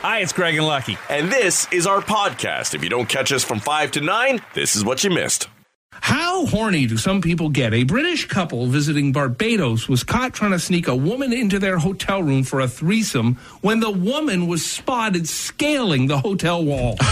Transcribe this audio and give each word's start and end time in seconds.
Hi, 0.00 0.20
it's 0.20 0.32
Greg 0.32 0.54
and 0.56 0.64
Lucky. 0.66 0.96
And 1.10 1.30
this 1.30 1.66
is 1.72 1.86
our 1.86 2.00
podcast. 2.00 2.74
If 2.74 2.84
you 2.84 2.88
don't 2.88 3.08
catch 3.08 3.32
us 3.32 3.42
from 3.42 3.58
5 3.58 3.90
to 3.92 4.00
9, 4.00 4.40
this 4.54 4.76
is 4.76 4.84
what 4.84 5.02
you 5.02 5.10
missed. 5.10 5.48
How 5.90 6.46
horny 6.46 6.86
do 6.86 6.96
some 6.96 7.20
people 7.20 7.48
get? 7.48 7.74
A 7.74 7.82
British 7.82 8.28
couple 8.28 8.66
visiting 8.66 9.10
Barbados 9.10 9.88
was 9.88 10.04
caught 10.04 10.32
trying 10.32 10.52
to 10.52 10.60
sneak 10.60 10.86
a 10.86 10.94
woman 10.94 11.32
into 11.32 11.58
their 11.58 11.78
hotel 11.78 12.22
room 12.22 12.44
for 12.44 12.60
a 12.60 12.68
threesome 12.68 13.34
when 13.60 13.80
the 13.80 13.90
woman 13.90 14.46
was 14.46 14.64
spotted 14.64 15.28
scaling 15.28 16.06
the 16.06 16.18
hotel 16.18 16.64
wall. 16.64 16.96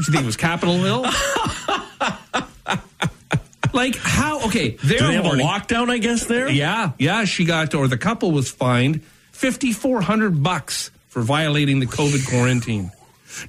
What 0.00 0.06
you 0.06 0.12
think 0.14 0.22
it 0.22 0.26
was 0.26 0.36
Capitol 0.36 0.78
Hill? 0.78 1.02
like 3.74 3.96
how? 3.96 4.46
Okay, 4.46 4.70
they're 4.82 4.98
Do 4.98 5.06
they 5.08 5.14
have 5.14 5.26
a 5.26 5.30
lockdown, 5.30 5.90
I 5.90 5.98
guess, 5.98 6.24
there? 6.24 6.48
Yeah, 6.48 6.92
yeah. 6.98 7.26
She 7.26 7.44
got, 7.44 7.74
or 7.74 7.86
the 7.86 7.98
couple 7.98 8.30
was 8.30 8.50
fined 8.50 9.02
fifty 9.30 9.74
four 9.74 10.00
hundred 10.00 10.42
bucks 10.42 10.90
for 11.10 11.20
violating 11.22 11.80
the 11.80 11.86
COVID 11.86 12.26
quarantine. 12.28 12.90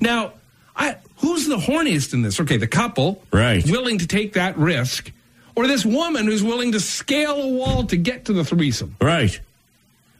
Now, 0.01 0.33
I, 0.75 0.97
who's 1.17 1.47
the 1.47 1.57
horniest 1.57 2.13
in 2.13 2.21
this? 2.23 2.39
Okay, 2.39 2.57
the 2.57 2.67
couple, 2.67 3.23
Right. 3.31 3.63
willing 3.69 3.99
to 3.99 4.07
take 4.07 4.33
that 4.33 4.57
risk, 4.57 5.11
or 5.55 5.67
this 5.67 5.85
woman 5.85 6.25
who's 6.25 6.43
willing 6.43 6.73
to 6.73 6.79
scale 6.79 7.41
a 7.41 7.47
wall 7.47 7.85
to 7.85 7.95
get 7.97 8.25
to 8.25 8.33
the 8.33 8.43
threesome. 8.43 8.95
Right. 8.99 9.39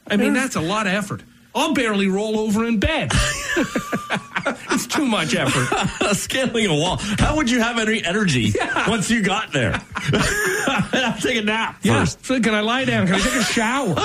I 0.08 0.18
mean, 0.18 0.34
that's 0.34 0.56
a 0.56 0.62
lot 0.62 0.88
of 0.88 0.94
effort. 0.94 1.24
I'll 1.54 1.74
barely 1.74 2.08
roll 2.08 2.40
over 2.40 2.66
in 2.66 2.80
bed. 2.80 3.12
it's 4.72 4.88
too 4.88 5.06
much 5.06 5.36
effort. 5.36 6.16
Scaling 6.16 6.68
a 6.68 6.74
wall. 6.76 6.98
How 7.20 7.36
would 7.36 7.50
you 7.50 7.60
have 7.62 7.78
any 7.78 8.04
energy 8.06 8.54
once 8.88 9.10
you 9.12 9.22
got 9.22 9.52
there? 9.52 9.82
I'll 9.96 11.20
take 11.20 11.38
a 11.38 11.42
nap 11.42 11.78
Yeah. 11.84 12.00
first. 12.02 12.26
So 12.26 12.40
can 12.40 12.54
I 12.56 12.62
lie 12.62 12.86
down? 12.86 13.06
Can 13.08 13.16
I 13.16 13.20
take 13.20 13.36
a 13.36 13.44
shower? 13.44 13.96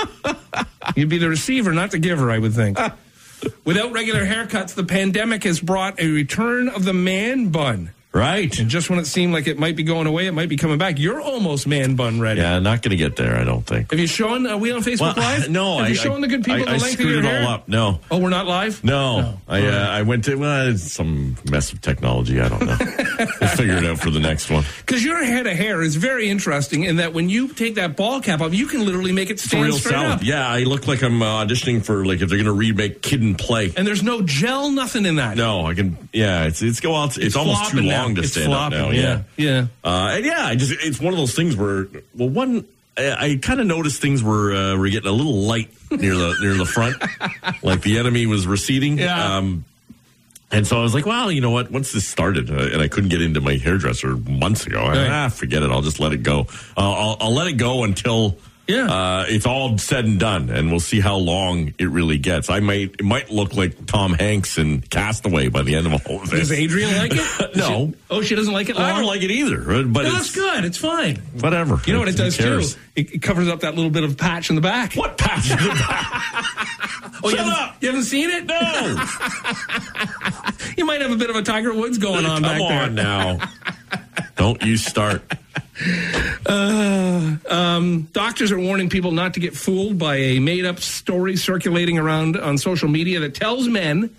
You'd 0.96 1.08
be 1.08 1.18
the 1.18 1.28
receiver, 1.28 1.72
not 1.72 1.90
the 1.92 1.98
giver, 1.98 2.30
I 2.30 2.38
would 2.38 2.52
think. 2.52 2.78
Without 3.64 3.92
regular 3.92 4.24
haircuts, 4.24 4.74
the 4.74 4.84
pandemic 4.84 5.44
has 5.44 5.60
brought 5.60 5.98
a 6.00 6.08
return 6.08 6.68
of 6.68 6.84
the 6.84 6.92
man 6.92 7.48
bun. 7.48 7.92
Right. 8.16 8.58
And 8.58 8.70
just 8.70 8.88
when 8.88 8.98
it 8.98 9.06
seemed 9.06 9.34
like 9.34 9.46
it 9.46 9.58
might 9.58 9.76
be 9.76 9.82
going 9.82 10.06
away, 10.06 10.26
it 10.26 10.32
might 10.32 10.48
be 10.48 10.56
coming 10.56 10.78
back. 10.78 10.98
You're 10.98 11.20
almost 11.20 11.66
man 11.66 11.96
bun 11.96 12.18
ready. 12.18 12.40
Yeah, 12.40 12.58
not 12.60 12.80
going 12.82 12.90
to 12.90 12.96
get 12.96 13.16
there, 13.16 13.36
I 13.36 13.44
don't 13.44 13.62
think. 13.66 13.90
Have 13.90 14.00
you 14.00 14.06
shown 14.06 14.46
uh, 14.46 14.56
we 14.56 14.72
on 14.72 14.80
Facebook 14.82 15.16
Live? 15.18 15.50
no, 15.50 15.76
Have 15.76 15.86
I, 15.86 15.88
you 15.88 15.94
shown 15.94 16.22
the 16.22 16.28
good 16.28 16.42
people 16.44 16.62
I, 16.62 16.64
the 16.64 16.70
I 16.70 16.72
length 16.72 16.84
of 16.84 16.90
screwed 16.92 17.10
your 17.10 17.18
it 17.18 17.24
hair? 17.24 17.42
all 17.42 17.48
up. 17.48 17.68
No. 17.68 18.00
Oh, 18.10 18.18
we're 18.18 18.30
not 18.30 18.46
live. 18.46 18.82
No, 18.82 19.38
I 19.46 19.66
uh, 19.66 19.88
I 19.88 20.02
went 20.02 20.24
to 20.24 20.36
well, 20.36 20.68
it's 20.68 20.92
some 20.92 21.36
mess 21.50 21.72
of 21.72 21.80
technology. 21.82 22.40
I 22.40 22.48
don't 22.48 22.64
know. 22.64 22.76
we'll 23.40 23.50
figure 23.50 23.76
it 23.76 23.84
out 23.84 23.98
for 23.98 24.10
the 24.10 24.20
next 24.20 24.50
one. 24.50 24.64
Because 24.78 25.04
your 25.04 25.22
head 25.22 25.46
of 25.46 25.52
hair 25.56 25.82
is 25.82 25.96
very 25.96 26.28
interesting 26.30 26.84
in 26.84 26.96
that 26.96 27.12
when 27.12 27.28
you 27.28 27.48
take 27.48 27.74
that 27.74 27.96
ball 27.96 28.20
cap 28.22 28.40
off, 28.40 28.54
you 28.54 28.66
can 28.66 28.84
literally 28.86 29.12
make 29.12 29.28
it 29.28 29.34
It's 29.34 29.44
stand 29.44 29.64
real 29.64 29.76
straight 29.76 29.92
salad. 29.92 30.10
up. 30.12 30.24
Yeah, 30.24 30.48
I 30.48 30.60
look 30.60 30.86
like 30.86 31.02
I'm 31.02 31.20
uh, 31.22 31.44
auditioning 31.44 31.84
for 31.84 32.06
like 32.06 32.22
if 32.22 32.28
they're 32.30 32.38
going 32.38 32.46
to 32.46 32.52
remake 32.52 33.02
Kid 33.02 33.20
and 33.20 33.36
Play. 33.38 33.72
And 33.76 33.86
there's 33.86 34.02
no 34.02 34.22
gel, 34.22 34.70
nothing 34.70 35.04
in 35.04 35.16
that. 35.16 35.36
No, 35.36 35.66
I 35.66 35.74
can. 35.74 35.98
Yeah, 36.12 36.44
it's 36.44 36.62
it's 36.62 36.80
go 36.80 36.94
out. 36.94 37.18
It's, 37.18 37.36
almost 37.36 37.70
too 37.70 37.78
long. 37.78 37.86
now. 37.86 38.05
To 38.14 38.22
It's 38.22 38.32
stand 38.32 38.52
up 38.52 38.72
flopping, 38.72 38.78
now. 38.78 38.90
yeah, 38.90 39.22
yeah. 39.36 39.66
Uh, 39.84 40.12
and 40.14 40.24
yeah, 40.24 40.46
I 40.46 40.54
just 40.54 40.72
it's 40.80 41.00
one 41.00 41.12
of 41.12 41.18
those 41.18 41.34
things 41.34 41.56
where 41.56 41.88
well, 42.14 42.28
one 42.28 42.64
I, 42.96 43.32
I 43.32 43.38
kind 43.42 43.60
of 43.60 43.66
noticed 43.66 44.00
things 44.00 44.22
were 44.22 44.54
uh, 44.54 44.76
were 44.76 44.88
getting 44.88 45.08
a 45.08 45.12
little 45.12 45.34
light 45.42 45.70
near 45.90 46.14
the 46.14 46.36
near 46.40 46.54
the 46.54 46.64
front, 46.66 46.96
like 47.62 47.82
the 47.82 47.98
enemy 47.98 48.26
was 48.26 48.46
receding. 48.46 48.98
Yeah. 48.98 49.36
Um, 49.36 49.64
and 50.52 50.64
so 50.64 50.78
I 50.78 50.82
was 50.82 50.94
like, 50.94 51.04
well, 51.06 51.32
you 51.32 51.40
know 51.40 51.50
what? 51.50 51.72
Once 51.72 51.92
this 51.92 52.06
started, 52.06 52.50
uh, 52.50 52.54
and 52.72 52.80
I 52.80 52.86
couldn't 52.86 53.10
get 53.10 53.20
into 53.20 53.40
my 53.40 53.56
hairdresser 53.56 54.16
months 54.16 54.64
ago, 54.64 54.80
I, 54.80 54.88
Right. 54.96 55.10
ah, 55.10 55.28
forget 55.28 55.64
it. 55.64 55.70
I'll 55.72 55.82
just 55.82 55.98
let 55.98 56.12
it 56.12 56.22
go. 56.22 56.46
Uh, 56.76 56.92
I'll, 56.92 57.16
I'll 57.20 57.34
let 57.34 57.48
it 57.48 57.54
go 57.54 57.82
until 57.82 58.38
Yeah. 58.68 58.86
uh, 58.92 59.24
it's 59.28 59.46
all 59.46 59.78
said 59.78 60.04
and 60.06 60.18
done, 60.18 60.50
and 60.50 60.70
we'll 60.70 60.80
see 60.80 60.98
how 61.00 61.16
long 61.16 61.72
it 61.78 61.88
really 61.88 62.18
gets. 62.18 62.50
I 62.50 62.58
might 62.60 62.96
it 62.98 63.04
might 63.04 63.30
look 63.30 63.54
like 63.54 63.86
Tom 63.86 64.12
Hanks 64.14 64.58
in 64.58 64.80
Castaway 64.80 65.48
by 65.48 65.62
the 65.62 65.76
end 65.76 65.86
of 65.86 66.04
all 66.06 66.22
of 66.22 66.30
this. 66.30 66.48
Does 66.48 66.52
Adrian 66.52 66.96
like 66.96 67.12
it? 67.14 67.50
No. 67.56 67.86
She- 67.88 67.94
oh, 68.10 68.22
she 68.22 68.34
doesn't 68.34 68.52
like 68.52 68.68
it. 68.68 68.76
I 68.78 68.92
don't 68.96 69.04
like 69.06 69.22
it 69.22 69.30
either, 69.30 69.60
but 69.84 70.02
No, 70.02 70.08
it's 70.08 70.12
that's 70.14 70.34
good. 70.34 70.64
It's 70.64 70.78
fine. 70.78 71.16
whatever. 71.40 71.80
You 71.86 71.92
know 71.92 72.00
what 72.00 72.08
it 72.08 72.16
does 72.16 72.36
too? 72.36 72.60
It, 72.96 73.14
it 73.14 73.22
covers 73.22 73.48
up 73.48 73.60
that 73.60 73.74
little 73.76 73.90
bit 73.90 74.02
of 74.04 74.16
patch 74.16 74.50
in 74.50 74.56
the 74.56 74.62
back. 74.62 74.94
What 74.94 75.16
patch? 75.16 75.50
in 75.50 75.56
the 75.58 75.68
back? 75.68 76.22
Oh, 77.24 77.30
you 77.30 77.36
Shut 77.36 77.46
haven't, 77.46 77.62
up. 77.70 77.76
You 77.82 77.88
haven't 77.88 78.04
seen 78.04 78.28
it? 78.30 78.44
No. 78.44 79.04
You 80.76 80.84
might 80.84 81.00
have 81.00 81.10
a 81.10 81.16
bit 81.16 81.30
of 81.30 81.36
a 81.36 81.42
Tiger 81.42 81.72
Woods 81.72 81.96
going 81.96 82.26
on 82.26 82.42
Come 82.42 82.42
back 82.42 82.58
there. 82.58 82.82
on 82.82 82.94
now. 82.94 83.38
Don't 84.36 84.60
you 84.62 84.76
start. 84.76 85.22
Uh, 86.46 87.36
um, 87.48 88.02
doctors 88.12 88.52
are 88.52 88.58
warning 88.58 88.88
people 88.88 89.12
not 89.12 89.34
to 89.34 89.40
get 89.40 89.54
fooled 89.54 89.98
by 89.98 90.16
a 90.16 90.38
made-up 90.38 90.80
story 90.80 91.36
circulating 91.36 91.98
around 91.98 92.36
on 92.36 92.56
social 92.58 92.88
media 92.88 93.20
that 93.20 93.34
tells 93.34 93.68
men 93.68 94.14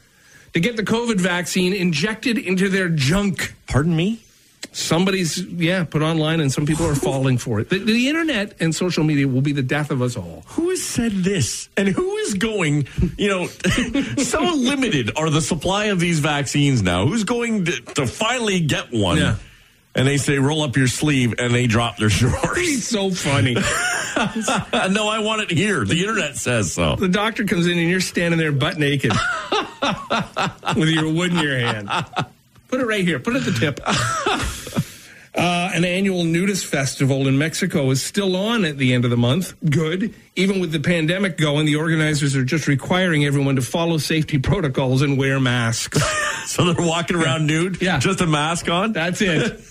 to 0.53 0.59
get 0.59 0.75
the 0.75 0.84
COVID 0.84 1.19
vaccine 1.19 1.73
injected 1.73 2.38
into 2.38 2.69
their 2.69 2.90
junk. 2.90 3.56
Pardon 3.68 3.95
me? 3.95 4.22
Somebody's 4.72 5.44
yeah 5.44 5.85
put 5.85 6.01
online, 6.01 6.40
and 6.40 6.51
some 6.51 6.66
people 6.66 6.85
are 6.85 6.95
falling 6.95 7.38
for 7.38 7.59
it. 7.59 7.69
The, 7.69 7.79
the 7.79 8.09
internet 8.09 8.56
and 8.59 8.75
social 8.75 9.03
media 9.03 9.28
will 9.28 9.41
be 9.41 9.51
the 9.51 9.63
death 9.63 9.89
of 9.89 10.01
us 10.01 10.16
all. 10.16 10.44
Who 10.50 10.69
has 10.69 10.84
said 10.84 11.12
this? 11.12 11.69
And 11.78 11.88
who 11.88 12.16
is 12.18 12.35
going, 12.35 12.88
you 13.18 13.28
know, 13.28 13.47
so 14.18 14.44
limited 14.44 15.12
are 15.16 15.29
the 15.29 15.41
supply 15.41 15.85
of 15.85 16.00
these 16.00 16.19
vaccines 16.19 16.84
now? 16.84 17.07
Who's 17.07 17.24
going 17.24 17.66
to, 17.66 17.81
to 17.95 18.06
finally 18.06 18.59
get 18.59 18.91
one? 18.91 19.18
Yeah. 19.18 19.35
And 19.97 20.08
they 20.08 20.18
say, 20.18 20.38
roll 20.38 20.62
up 20.62 20.78
your 20.78 20.88
sleeve, 20.88 21.34
and 21.40 21.53
they 21.53 21.66
drop 21.68 21.97
their 21.97 22.08
It's 22.12 22.19
drawers. 22.19 22.88
so 22.88 23.09
funny. 23.09 23.53
no, 24.94 25.08
I 25.09 25.19
want 25.19 25.41
it 25.41 25.52
here. 25.52 25.84
The 25.84 26.00
internet 26.00 26.38
says 26.38 26.72
so. 26.74 26.96
the 26.96 27.08
doctor 27.09 27.44
comes 27.46 27.66
in 27.68 27.78
and 27.78 27.90
you're 27.90 28.00
standing 28.00 28.40
there 28.40 28.52
butt 28.52 28.78
naked 28.78 29.12
with 30.75 30.90
your 30.90 31.12
wood 31.12 31.31
in 31.31 31.40
your 31.40 31.57
hand. 31.57 31.90
Put 32.68 32.80
it 32.81 32.86
right 32.86 33.03
here. 33.06 33.19
Put 33.19 33.36
it 33.36 33.47
at 33.47 33.53
the 33.53 33.59
tip. 33.59 33.80
Uh, 35.36 35.69
an 35.74 35.86
annual 35.86 36.24
nudist 36.24 36.66
festival 36.66 37.28
in 37.28 37.38
Mexico 37.38 37.90
is 37.91 38.02
still 38.02 38.36
on 38.36 38.66
at 38.66 38.78
the 38.80 38.94
end 38.94 39.03
of 39.06 39.12
the 39.12 39.18
month. 39.18 39.53
Good. 39.69 40.16
Even 40.36 40.59
with 40.59 40.72
the 40.72 40.80
pandemic 40.80 41.38
going, 41.38 41.68
the 41.68 41.75
organizers 41.75 42.36
are 42.36 42.44
just 42.44 42.68
requiring 42.68 43.24
everyone 43.24 43.56
to 43.57 43.62
follow 43.62 44.00
safety 44.00 44.40
protocols 44.40 45.03
and 45.03 45.16
wear 45.18 45.40
masks. 45.40 46.02
So 46.50 46.72
they're 46.74 46.86
walking 46.88 47.18
around 47.18 47.46
nude? 47.46 47.81
Yeah. 47.81 48.00
Just 48.00 48.22
a 48.22 48.25
mask 48.25 48.68
on? 48.68 48.94
That's 48.94 49.22
it. 49.22 49.62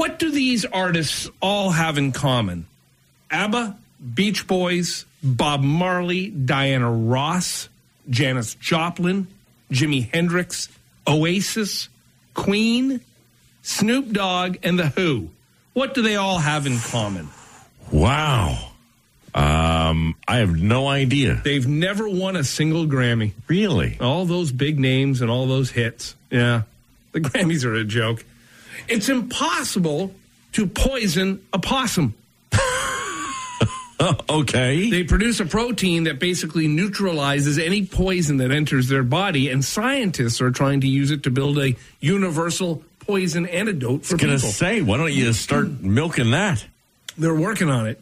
What 0.00 0.18
do 0.18 0.30
these 0.30 0.64
artists 0.64 1.28
all 1.42 1.68
have 1.68 1.98
in 1.98 2.10
common? 2.10 2.66
ABBA, 3.30 3.76
Beach 4.14 4.46
Boys, 4.46 5.04
Bob 5.22 5.60
Marley, 5.60 6.30
Diana 6.30 6.90
Ross, 6.90 7.68
Janis 8.08 8.54
Joplin, 8.54 9.26
Jimi 9.70 10.10
Hendrix, 10.10 10.70
Oasis, 11.06 11.90
Queen, 12.32 13.02
Snoop 13.60 14.10
Dogg, 14.10 14.56
and 14.62 14.78
The 14.78 14.86
Who. 14.86 15.28
What 15.74 15.92
do 15.92 16.00
they 16.00 16.16
all 16.16 16.38
have 16.38 16.66
in 16.66 16.78
common? 16.78 17.28
Wow. 17.92 18.70
Um, 19.34 20.16
I 20.26 20.38
have 20.38 20.56
no 20.56 20.88
idea. 20.88 21.42
They've 21.44 21.68
never 21.68 22.08
won 22.08 22.36
a 22.36 22.44
single 22.44 22.86
Grammy. 22.86 23.32
Really? 23.48 23.98
All 24.00 24.24
those 24.24 24.50
big 24.50 24.80
names 24.80 25.20
and 25.20 25.30
all 25.30 25.46
those 25.46 25.70
hits. 25.70 26.14
Yeah. 26.30 26.62
The 27.12 27.20
Grammys 27.20 27.66
are 27.66 27.74
a 27.74 27.84
joke. 27.84 28.24
It's 28.88 29.08
impossible 29.08 30.14
to 30.52 30.66
poison 30.66 31.44
a 31.52 31.58
possum. 31.58 32.14
Okay. 34.30 34.88
They 34.88 35.04
produce 35.04 35.40
a 35.40 35.44
protein 35.44 36.04
that 36.04 36.18
basically 36.18 36.68
neutralizes 36.68 37.58
any 37.58 37.84
poison 37.84 38.38
that 38.38 38.50
enters 38.50 38.88
their 38.88 39.02
body, 39.02 39.50
and 39.50 39.62
scientists 39.62 40.40
are 40.40 40.50
trying 40.50 40.80
to 40.80 40.88
use 40.88 41.10
it 41.10 41.24
to 41.24 41.30
build 41.30 41.58
a 41.58 41.76
universal 42.00 42.82
poison 43.00 43.46
antidote 43.46 44.06
for 44.06 44.14
I 44.14 44.16
was 44.16 44.20
gonna 44.22 44.36
people. 44.36 44.48
say, 44.48 44.80
why 44.80 44.96
don't 44.96 45.12
you 45.12 45.32
start 45.34 45.66
mm. 45.66 45.82
milking 45.82 46.30
that? 46.30 46.64
They're 47.18 47.34
working 47.34 47.68
on 47.68 47.88
it. 47.88 48.00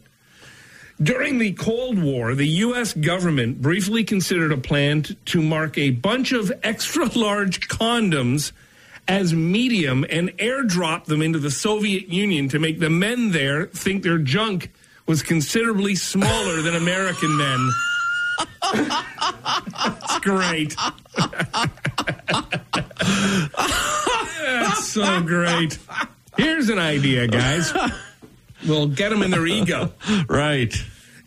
During 1.01 1.37
the 1.37 1.53
Cold 1.53 1.97
War, 2.01 2.35
the 2.35 2.47
U.S. 2.47 2.93
government 2.93 3.61
briefly 3.61 4.03
considered 4.03 4.51
a 4.51 4.57
plan 4.57 5.03
to 5.03 5.41
mark 5.41 5.77
a 5.77 5.91
bunch 5.91 6.31
of 6.31 6.51
extra 6.63 7.05
large 7.17 7.67
condoms 7.67 8.51
as 9.09 9.33
medium 9.33 10.05
and 10.07 10.29
airdrop 10.37 11.05
them 11.05 11.21
into 11.23 11.39
the 11.39 11.49
Soviet 11.49 12.07
Union 12.09 12.47
to 12.47 12.59
make 12.59 12.79
the 12.79 12.91
men 12.91 13.31
there 13.31 13.65
think 13.65 14.03
their 14.03 14.19
junk 14.19 14.71
was 15.07 15.23
considerably 15.23 15.95
smaller 15.95 16.61
than 16.61 16.75
American 16.75 17.35
men. 17.35 17.71
it's 18.75 20.19
great. 20.19 20.75
That's 24.45 24.85
so 24.85 25.21
great. 25.21 25.79
Here's 26.37 26.69
an 26.69 26.77
idea, 26.77 27.27
guys. 27.27 27.73
We'll 28.67 28.87
get 28.87 29.09
them 29.09 29.23
in 29.23 29.31
their 29.31 29.47
ego. 29.47 29.91
Right. 30.29 30.75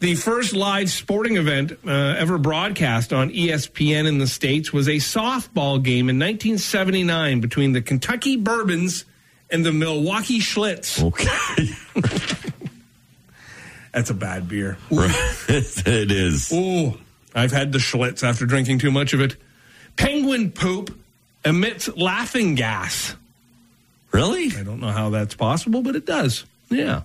The 0.03 0.17
first 0.17 0.53
live 0.53 0.91
sporting 0.91 1.37
event 1.37 1.79
uh, 1.87 1.89
ever 2.19 2.37
broadcast 2.37 3.13
on 3.13 3.31
ESPN 3.31 4.09
in 4.09 4.19
the 4.19 4.27
States 4.27 4.73
was 4.73 4.89
a 4.89 4.97
softball 4.97 5.81
game 5.81 6.11
in 6.11 6.19
1979 6.19 7.41
between 7.41 7.71
the 7.71 7.81
Kentucky 7.81 8.37
Bourbons 8.37 9.05
and 9.49 9.65
the 9.65 9.71
Milwaukee 9.71 10.41
Schlitz. 10.41 11.01
Okay. 11.01 11.73
That's 13.93 14.11
a 14.11 14.15
bad 14.15 14.49
beer. 14.49 14.77
it 14.91 16.11
is. 16.11 16.53
Ooh. 16.53 16.99
I've 17.33 17.53
had 17.53 17.71
the 17.71 17.79
Schlitz 17.79 18.25
after 18.25 18.45
drinking 18.45 18.81
too 18.81 18.91
much 18.91 19.13
of 19.13 19.21
it. 19.21 19.37
Penguin 19.95 20.51
poop 20.51 20.99
emits 21.45 21.87
laughing 21.97 22.57
gas. 22.57 23.15
Really? 24.11 24.51
I 24.59 24.65
don't 24.65 24.81
know 24.81 24.91
how 24.91 25.11
that's 25.11 25.37
possible, 25.37 25.81
but 25.81 25.95
it 25.95 26.07
does. 26.07 26.45
Yeah. 26.71 27.03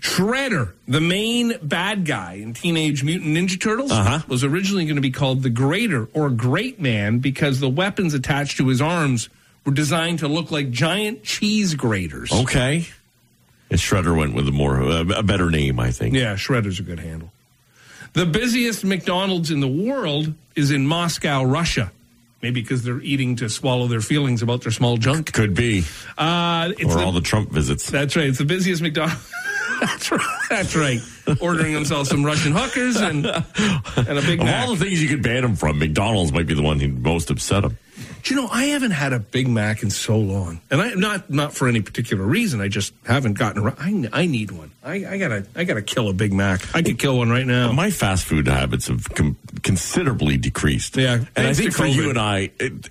Shredder, 0.00 0.72
the 0.88 1.00
main 1.00 1.54
bad 1.62 2.04
guy 2.06 2.34
in 2.34 2.54
Teenage 2.54 3.04
Mutant 3.04 3.36
Ninja 3.36 3.60
Turtles, 3.60 3.90
Uh-huh. 3.92 4.20
was 4.28 4.42
originally 4.44 4.84
going 4.84 4.96
to 4.96 5.02
be 5.02 5.10
called 5.10 5.42
the 5.42 5.50
Greater 5.50 6.08
or 6.14 6.30
Great 6.30 6.80
Man 6.80 7.18
because 7.18 7.60
the 7.60 7.68
weapons 7.68 8.14
attached 8.14 8.56
to 8.58 8.68
his 8.68 8.80
arms 8.80 9.28
were 9.64 9.72
designed 9.72 10.20
to 10.20 10.28
look 10.28 10.50
like 10.50 10.70
giant 10.70 11.22
cheese 11.22 11.74
graters. 11.74 12.32
Okay. 12.32 12.88
And 13.70 13.78
Shredder 13.78 14.16
went 14.16 14.34
with 14.34 14.48
a 14.48 14.52
more 14.52 14.80
a 14.80 15.22
better 15.22 15.50
name, 15.50 15.78
I 15.78 15.90
think. 15.92 16.14
Yeah, 16.14 16.34
Shredder's 16.34 16.80
a 16.80 16.82
good 16.82 16.98
handle. 16.98 17.30
The 18.14 18.26
busiest 18.26 18.84
McDonald's 18.84 19.50
in 19.52 19.60
the 19.60 19.68
world 19.68 20.34
is 20.56 20.70
in 20.72 20.86
Moscow, 20.86 21.44
Russia. 21.44 21.92
Maybe 22.42 22.62
because 22.62 22.82
they're 22.82 23.02
eating 23.02 23.36
to 23.36 23.50
swallow 23.50 23.86
their 23.86 24.00
feelings 24.00 24.40
about 24.40 24.62
their 24.62 24.72
small 24.72 24.96
junk. 24.96 25.30
Could 25.32 25.54
be. 25.54 25.84
Uh, 26.16 26.70
it's 26.78 26.84
Or 26.94 26.98
the- 26.98 27.04
all 27.04 27.12
the 27.12 27.20
Trump 27.20 27.52
visits. 27.52 27.88
That's 27.90 28.16
right. 28.16 28.26
It's 28.28 28.38
the 28.38 28.46
busiest 28.46 28.80
McDonald's. 28.82 29.30
that's 29.90 30.10
right. 30.10 30.20
That's 30.48 30.76
right. 30.76 31.00
Ordering 31.40 31.74
themselves 31.74 32.10
some 32.10 32.24
Russian 32.24 32.52
hookers 32.52 32.96
and 32.96 33.26
and 33.26 34.18
a 34.18 34.22
Big 34.22 34.40
Of 34.40 34.46
Mac. 34.46 34.66
all 34.68 34.74
the 34.74 34.84
things 34.84 35.02
you 35.02 35.08
could 35.08 35.22
ban 35.22 35.44
him 35.44 35.56
from, 35.56 35.78
McDonald's 35.78 36.32
might 36.32 36.46
be 36.46 36.54
the 36.54 36.62
one 36.62 36.80
who 36.80 36.88
most 36.88 37.30
upset 37.30 37.64
him. 37.64 37.78
Do 38.22 38.34
you 38.34 38.40
know 38.40 38.48
I 38.48 38.64
haven't 38.66 38.90
had 38.92 39.12
a 39.12 39.18
Big 39.18 39.46
Mac 39.48 39.82
in 39.82 39.90
so 39.90 40.18
long, 40.18 40.60
and 40.70 40.80
I 40.80 40.94
not 40.94 41.30
not 41.30 41.52
for 41.54 41.68
any 41.68 41.80
particular 41.82 42.24
reason. 42.24 42.60
I 42.60 42.68
just 42.68 42.92
haven't 43.06 43.34
gotten 43.34 43.62
around. 43.62 44.08
I, 44.12 44.22
I 44.22 44.26
need 44.26 44.50
one. 44.50 44.70
I, 44.82 45.06
I 45.06 45.18
gotta 45.18 45.46
I 45.54 45.64
gotta 45.64 45.82
kill 45.82 46.08
a 46.08 46.12
Big 46.12 46.32
Mac. 46.32 46.74
I 46.74 46.82
could 46.82 46.98
kill 46.98 47.18
one 47.18 47.30
right 47.30 47.46
now. 47.46 47.72
My 47.72 47.90
fast 47.90 48.24
food 48.24 48.46
habits 48.48 48.88
have 48.88 49.08
com- 49.14 49.36
considerably 49.62 50.36
decreased. 50.36 50.96
Yeah, 50.96 51.24
and 51.36 51.46
I 51.46 51.52
think 51.54 51.70
to 51.72 51.76
for 51.76 51.86
you 51.86 52.10
and 52.10 52.18
I, 52.18 52.50
it, 52.58 52.88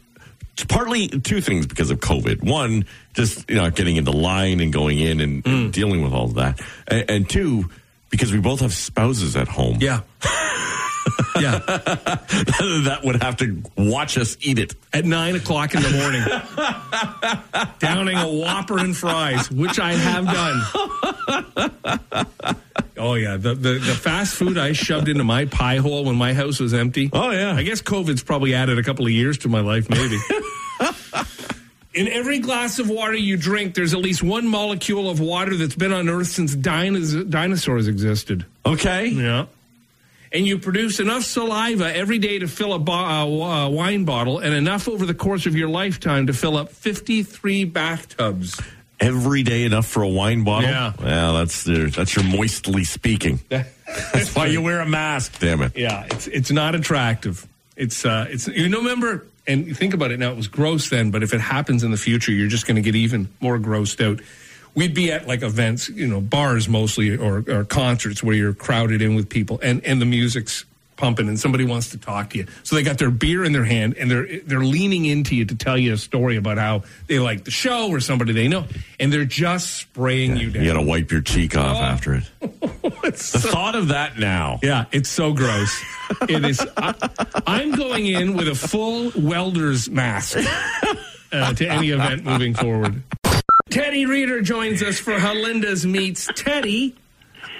it's 0.59 0.65
partly 0.65 1.07
two 1.07 1.39
things 1.39 1.65
because 1.65 1.89
of 1.89 1.99
COVID. 2.01 2.43
One, 2.43 2.83
just 3.13 3.49
you 3.49 3.55
know, 3.55 3.69
getting 3.69 3.95
into 3.95 4.11
line 4.11 4.59
and 4.59 4.73
going 4.73 4.99
in 4.99 5.21
and, 5.21 5.41
Mm. 5.43 5.51
and 5.65 5.73
dealing 5.73 6.01
with 6.03 6.11
all 6.11 6.25
of 6.25 6.33
that, 6.35 6.59
and, 6.87 7.09
and 7.09 7.29
two, 7.29 7.69
because 8.09 8.33
we 8.33 8.39
both 8.39 8.59
have 8.59 8.73
spouses 8.73 9.37
at 9.37 9.47
home 9.47 9.77
Yeah. 9.79 10.01
yeah. 11.39 11.59
that 11.59 12.99
would 13.05 13.23
have 13.23 13.37
to 13.37 13.63
watch 13.77 14.17
us 14.17 14.35
eat 14.41 14.59
it. 14.59 14.75
At 14.91 15.05
nine 15.05 15.35
o'clock 15.37 15.73
in 15.75 15.81
the 15.81 15.91
morning, 15.91 16.23
downing 17.79 18.17
a 18.17 18.27
Whopper 18.27 18.79
and 18.79 18.95
fries, 18.97 19.49
which 19.49 19.79
I 19.79 19.93
have 19.93 20.25
done. 20.25 20.61
Oh 22.99 23.13
yeah, 23.13 23.37
the, 23.37 23.55
the 23.55 23.73
the 23.73 23.95
fast 23.95 24.35
food 24.35 24.57
I 24.57 24.73
shoved 24.73 25.07
into 25.07 25.23
my 25.23 25.45
pie 25.45 25.77
hole 25.77 26.03
when 26.03 26.17
my 26.17 26.33
house 26.33 26.59
was 26.59 26.73
empty. 26.73 27.09
Oh, 27.13 27.31
yeah. 27.31 27.55
I 27.55 27.63
guess 27.63 27.81
COVID's 27.81 28.23
probably 28.23 28.53
added 28.53 28.77
a 28.77 28.83
couple 28.83 29.05
of 29.05 29.11
years 29.11 29.37
to 29.39 29.49
my 29.49 29.61
life, 29.61 29.89
maybe. 29.89 30.19
In 31.93 32.07
every 32.07 32.39
glass 32.39 32.77
of 32.77 32.89
water 32.89 33.15
you 33.15 33.35
drink, 33.35 33.73
there's 33.73 33.93
at 33.93 33.99
least 33.99 34.21
one 34.21 34.47
molecule 34.47 35.09
of 35.09 35.19
water 35.19 35.55
that's 35.55 35.75
been 35.75 35.91
on 35.91 36.07
Earth 36.07 36.27
since 36.27 36.55
dinos- 36.55 37.27
dinosaurs 37.29 37.87
existed. 37.87 38.45
Okay. 38.65 39.07
Yeah. 39.07 39.47
And 40.31 40.45
you 40.45 40.59
produce 40.59 40.99
enough 40.99 41.23
saliva 41.23 41.93
every 41.95 42.19
day 42.19 42.37
to 42.39 42.47
fill 42.47 42.73
a 42.73 42.79
bo- 42.79 42.93
uh, 42.93 43.25
uh, 43.25 43.69
wine 43.69 44.05
bottle 44.05 44.37
and 44.37 44.53
enough 44.53 44.87
over 44.87 45.05
the 45.07 45.15
course 45.15 45.47
of 45.47 45.55
your 45.55 45.67
lifetime 45.67 46.27
to 46.27 46.33
fill 46.33 46.55
up 46.55 46.69
53 46.69 47.65
bathtubs. 47.65 48.61
Every 48.99 49.43
day 49.43 49.63
enough 49.63 49.87
for 49.87 50.03
a 50.03 50.09
wine 50.09 50.43
bottle. 50.43 50.69
Yeah. 50.69 50.93
Well, 50.99 51.35
that's 51.35 51.65
your, 51.65 51.89
that's 51.89 52.15
your 52.15 52.25
moistly 52.25 52.83
speaking. 52.83 53.39
That's 54.13 54.35
why 54.35 54.45
you 54.45 54.61
wear 54.61 54.81
a 54.81 54.85
mask. 54.85 55.39
Damn 55.39 55.63
it. 55.63 55.75
Yeah, 55.75 56.05
it's 56.11 56.27
it's 56.27 56.51
not 56.51 56.75
attractive. 56.75 57.47
It's 57.75 58.05
uh 58.05 58.27
it's 58.29 58.47
you 58.47 58.69
know 58.69 58.77
remember 58.79 59.25
and 59.47 59.65
you 59.65 59.73
think 59.73 59.95
about 59.95 60.11
it 60.11 60.19
now 60.19 60.29
it 60.29 60.37
was 60.37 60.47
gross 60.47 60.89
then, 60.89 61.09
but 61.09 61.23
if 61.23 61.33
it 61.33 61.41
happens 61.41 61.83
in 61.83 61.89
the 61.89 61.97
future, 61.97 62.31
you're 62.31 62.49
just 62.49 62.67
going 62.67 62.75
to 62.75 62.83
get 62.83 62.95
even 62.95 63.29
more 63.39 63.57
grossed 63.57 64.05
out. 64.05 64.21
We'd 64.75 64.93
be 64.93 65.11
at 65.11 65.27
like 65.27 65.41
events, 65.41 65.89
you 65.89 66.07
know, 66.07 66.21
bars 66.21 66.69
mostly 66.69 67.17
or, 67.17 67.43
or 67.47 67.63
concerts 67.63 68.21
where 68.21 68.35
you're 68.35 68.53
crowded 68.53 69.01
in 69.01 69.15
with 69.15 69.27
people 69.27 69.59
and 69.63 69.83
and 69.83 69.99
the 69.99 70.05
music's 70.05 70.65
pumping 70.99 71.27
and 71.27 71.39
somebody 71.39 71.65
wants 71.65 71.89
to 71.89 71.97
talk 71.97 72.29
to 72.31 72.37
you. 72.37 72.45
So 72.63 72.75
they 72.75 72.83
got 72.83 72.97
their 72.99 73.09
beer 73.09 73.43
in 73.43 73.53
their 73.53 73.63
hand 73.65 73.95
and 73.97 74.11
they're 74.11 74.39
they're 74.41 74.59
leaning 74.63 75.05
into 75.05 75.35
you 75.35 75.45
to 75.45 75.55
tell 75.55 75.77
you 75.77 75.93
a 75.93 75.97
story 75.97 76.35
about 76.37 76.57
how 76.59 76.83
they 77.07 77.17
like 77.17 77.45
the 77.45 77.51
show 77.51 77.89
or 77.89 77.99
somebody 77.99 78.33
they 78.33 78.47
know 78.47 78.65
and 78.99 79.11
they're 79.11 79.25
just 79.25 79.71
spraying 79.77 80.37
you 80.37 80.51
down. 80.51 80.63
You 80.63 80.73
got 80.73 80.79
to 80.79 80.85
wipe 80.85 81.09
your 81.11 81.21
cheek 81.21 81.57
off 81.57 81.77
Oh. 81.77 81.81
after 81.81 82.13
it. 82.15 82.23
It's 83.01 83.31
The 83.31 83.39
so- 83.39 83.49
thought 83.49 83.75
of 83.75 83.87
that 83.87 84.19
now. 84.19 84.59
Yeah, 84.61 84.85
it's 84.91 85.09
so 85.09 85.33
gross. 85.33 85.81
it 86.27 86.43
is. 86.45 86.59
I, 86.77 86.93
I'm 87.47 87.71
going 87.71 88.05
in 88.05 88.35
with 88.35 88.47
a 88.49 88.53
full 88.55 89.11
welder's 89.15 89.89
mask 89.89 90.37
uh, 91.31 91.53
to 91.53 91.65
any 91.67 91.89
event 91.91 92.25
moving 92.25 92.53
forward. 92.53 93.01
Teddy 93.69 94.05
Reader 94.05 94.41
joins 94.41 94.83
us 94.83 94.99
for 94.99 95.13
Halenda's 95.13 95.85
Meats. 95.85 96.27
Teddy, 96.35 96.95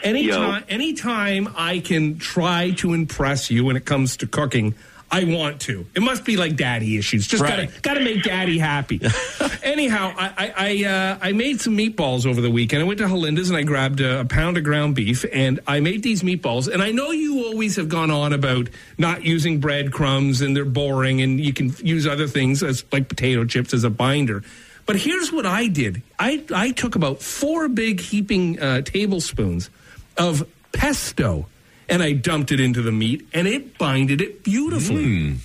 anytime, 0.04 0.64
anytime 0.70 1.54
I 1.56 1.80
can 1.80 2.18
try 2.20 2.72
to 2.78 2.94
impress 2.94 3.50
you 3.52 3.66
when 3.66 3.76
it 3.76 3.86
comes 3.86 4.18
to 4.18 4.28
cooking, 4.28 4.76
I 5.12 5.24
want 5.24 5.62
to. 5.62 5.88
It 5.96 6.02
must 6.04 6.24
be 6.24 6.38
like 6.38 6.56
daddy 6.56 6.96
issues. 6.96 7.26
Just 7.28 7.42
Right. 7.42 7.68
gotta 7.68 7.82
gotta 7.82 8.00
make 8.02 8.22
daddy 8.22 8.60
happy. 8.60 9.02
Anyhow, 9.64 10.14
I 10.16 10.30
I 10.38 10.54
I, 10.56 10.86
uh, 10.86 11.18
I 11.20 11.32
made 11.32 11.60
some 11.62 11.76
meatballs 11.76 12.28
over 12.28 12.42
the 12.42 12.52
weekend. 12.52 12.84
I 12.84 12.86
went 12.86 13.00
to 13.00 13.06
Halenda's 13.08 13.50
and 13.50 13.58
I 13.58 13.64
grabbed 13.64 14.02
a, 14.02 14.20
a 14.20 14.26
pound 14.26 14.58
of 14.58 14.64
ground 14.64 14.94
beef 14.96 15.26
and 15.34 15.62
I 15.66 15.80
made 15.80 16.04
these 16.04 16.22
meatballs. 16.22 16.72
And 16.72 16.84
I 16.84 16.92
know 16.92 17.10
you 17.10 17.44
always 17.46 17.76
have 17.78 17.90
gone 17.90 18.12
on 18.12 18.34
about 18.34 18.70
not 19.00 19.24
using 19.26 19.60
breadcrumbs 19.60 20.42
and 20.42 20.56
they're 20.56 20.64
boring 20.64 21.22
and 21.22 21.40
you 21.40 21.54
can 21.54 21.74
use 21.84 22.06
other 22.06 22.28
things 22.28 22.62
as 22.62 22.86
like 22.92 23.10
potato 23.10 23.46
chips 23.46 23.74
as 23.74 23.84
a 23.84 23.90
binder. 23.90 24.44
But 24.90 24.96
here's 24.96 25.32
what 25.32 25.46
I 25.46 25.68
did. 25.68 26.02
I 26.18 26.44
I 26.52 26.72
took 26.72 26.96
about 26.96 27.22
four 27.22 27.70
big 27.70 28.00
heaping 28.00 28.60
uh, 28.60 28.82
tablespoons 28.82 29.70
of 30.18 30.50
pesto 30.72 31.46
and 31.88 32.02
I 32.02 32.14
dumped 32.14 32.52
it 32.52 32.60
into 32.60 32.82
the 32.82 32.92
meat 32.92 33.28
and 33.32 33.48
it 33.48 33.78
binded 33.78 34.20
it 34.20 34.44
beautifully. 34.44 35.36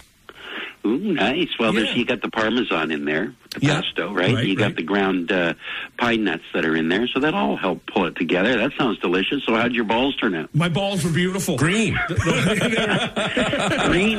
Ooh, 0.87 0.99
nice. 0.99 1.49
Well, 1.59 1.73
there's, 1.73 1.97
you 1.97 2.05
got 2.05 2.21
the 2.21 2.29
parmesan 2.29 2.91
in 2.91 3.07
there, 3.07 3.35
the 3.59 3.67
Yeah. 3.67 3.81
pesto, 3.81 4.13
right? 4.13 4.35
Right, 4.35 4.45
you 4.47 4.55
got 4.55 4.65
right. 4.67 4.77
the 4.77 4.83
ground 4.83 5.33
uh, 5.33 5.55
pine 5.97 6.25
nuts 6.25 6.43
that 6.53 6.67
are 6.67 6.77
in 6.77 6.91
there, 6.91 7.09
so 7.09 7.21
that 7.21 7.33
all 7.33 7.57
help 7.57 7.87
pull 7.87 8.05
it 8.05 8.17
together. 8.17 8.59
That 8.59 8.73
sounds 8.77 8.99
delicious. 8.99 9.43
So, 9.45 9.55
how'd 9.55 9.73
your 9.73 9.85
balls 9.85 10.15
turn 10.17 10.35
out? 10.35 10.55
My 10.55 10.69
balls 10.69 11.03
were 11.03 11.11
beautiful. 11.11 11.57
Green. 11.57 11.99
Green 12.09 12.27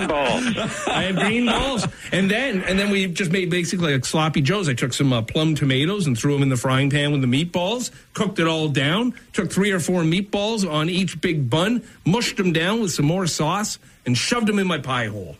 balls. 0.07 0.57
I 0.87 1.03
had 1.03 1.15
green 1.17 1.45
balls, 1.45 1.85
and 2.11 2.29
then 2.31 2.61
and 2.63 2.79
then 2.79 2.89
we 2.89 3.07
just 3.07 3.31
made 3.31 3.49
basically 3.49 3.93
like 3.93 4.05
sloppy 4.05 4.41
joes. 4.41 4.67
I 4.69 4.73
took 4.73 4.93
some 4.93 5.11
uh, 5.13 5.21
plum 5.21 5.55
tomatoes 5.55 6.07
and 6.07 6.17
threw 6.17 6.33
them 6.33 6.41
in 6.43 6.49
the 6.49 6.57
frying 6.57 6.89
pan 6.89 7.11
with 7.11 7.21
the 7.21 7.27
meatballs. 7.27 7.91
Cooked 8.13 8.39
it 8.39 8.47
all 8.47 8.69
down. 8.69 9.13
Took 9.33 9.51
three 9.51 9.71
or 9.71 9.79
four 9.79 10.01
meatballs 10.01 10.69
on 10.69 10.89
each 10.89 11.19
big 11.21 11.49
bun, 11.49 11.83
mushed 12.05 12.37
them 12.37 12.53
down 12.53 12.81
with 12.81 12.91
some 12.91 13.05
more 13.05 13.27
sauce, 13.27 13.77
and 14.05 14.17
shoved 14.17 14.47
them 14.47 14.59
in 14.59 14.67
my 14.67 14.79
pie 14.79 15.07
hole. 15.07 15.35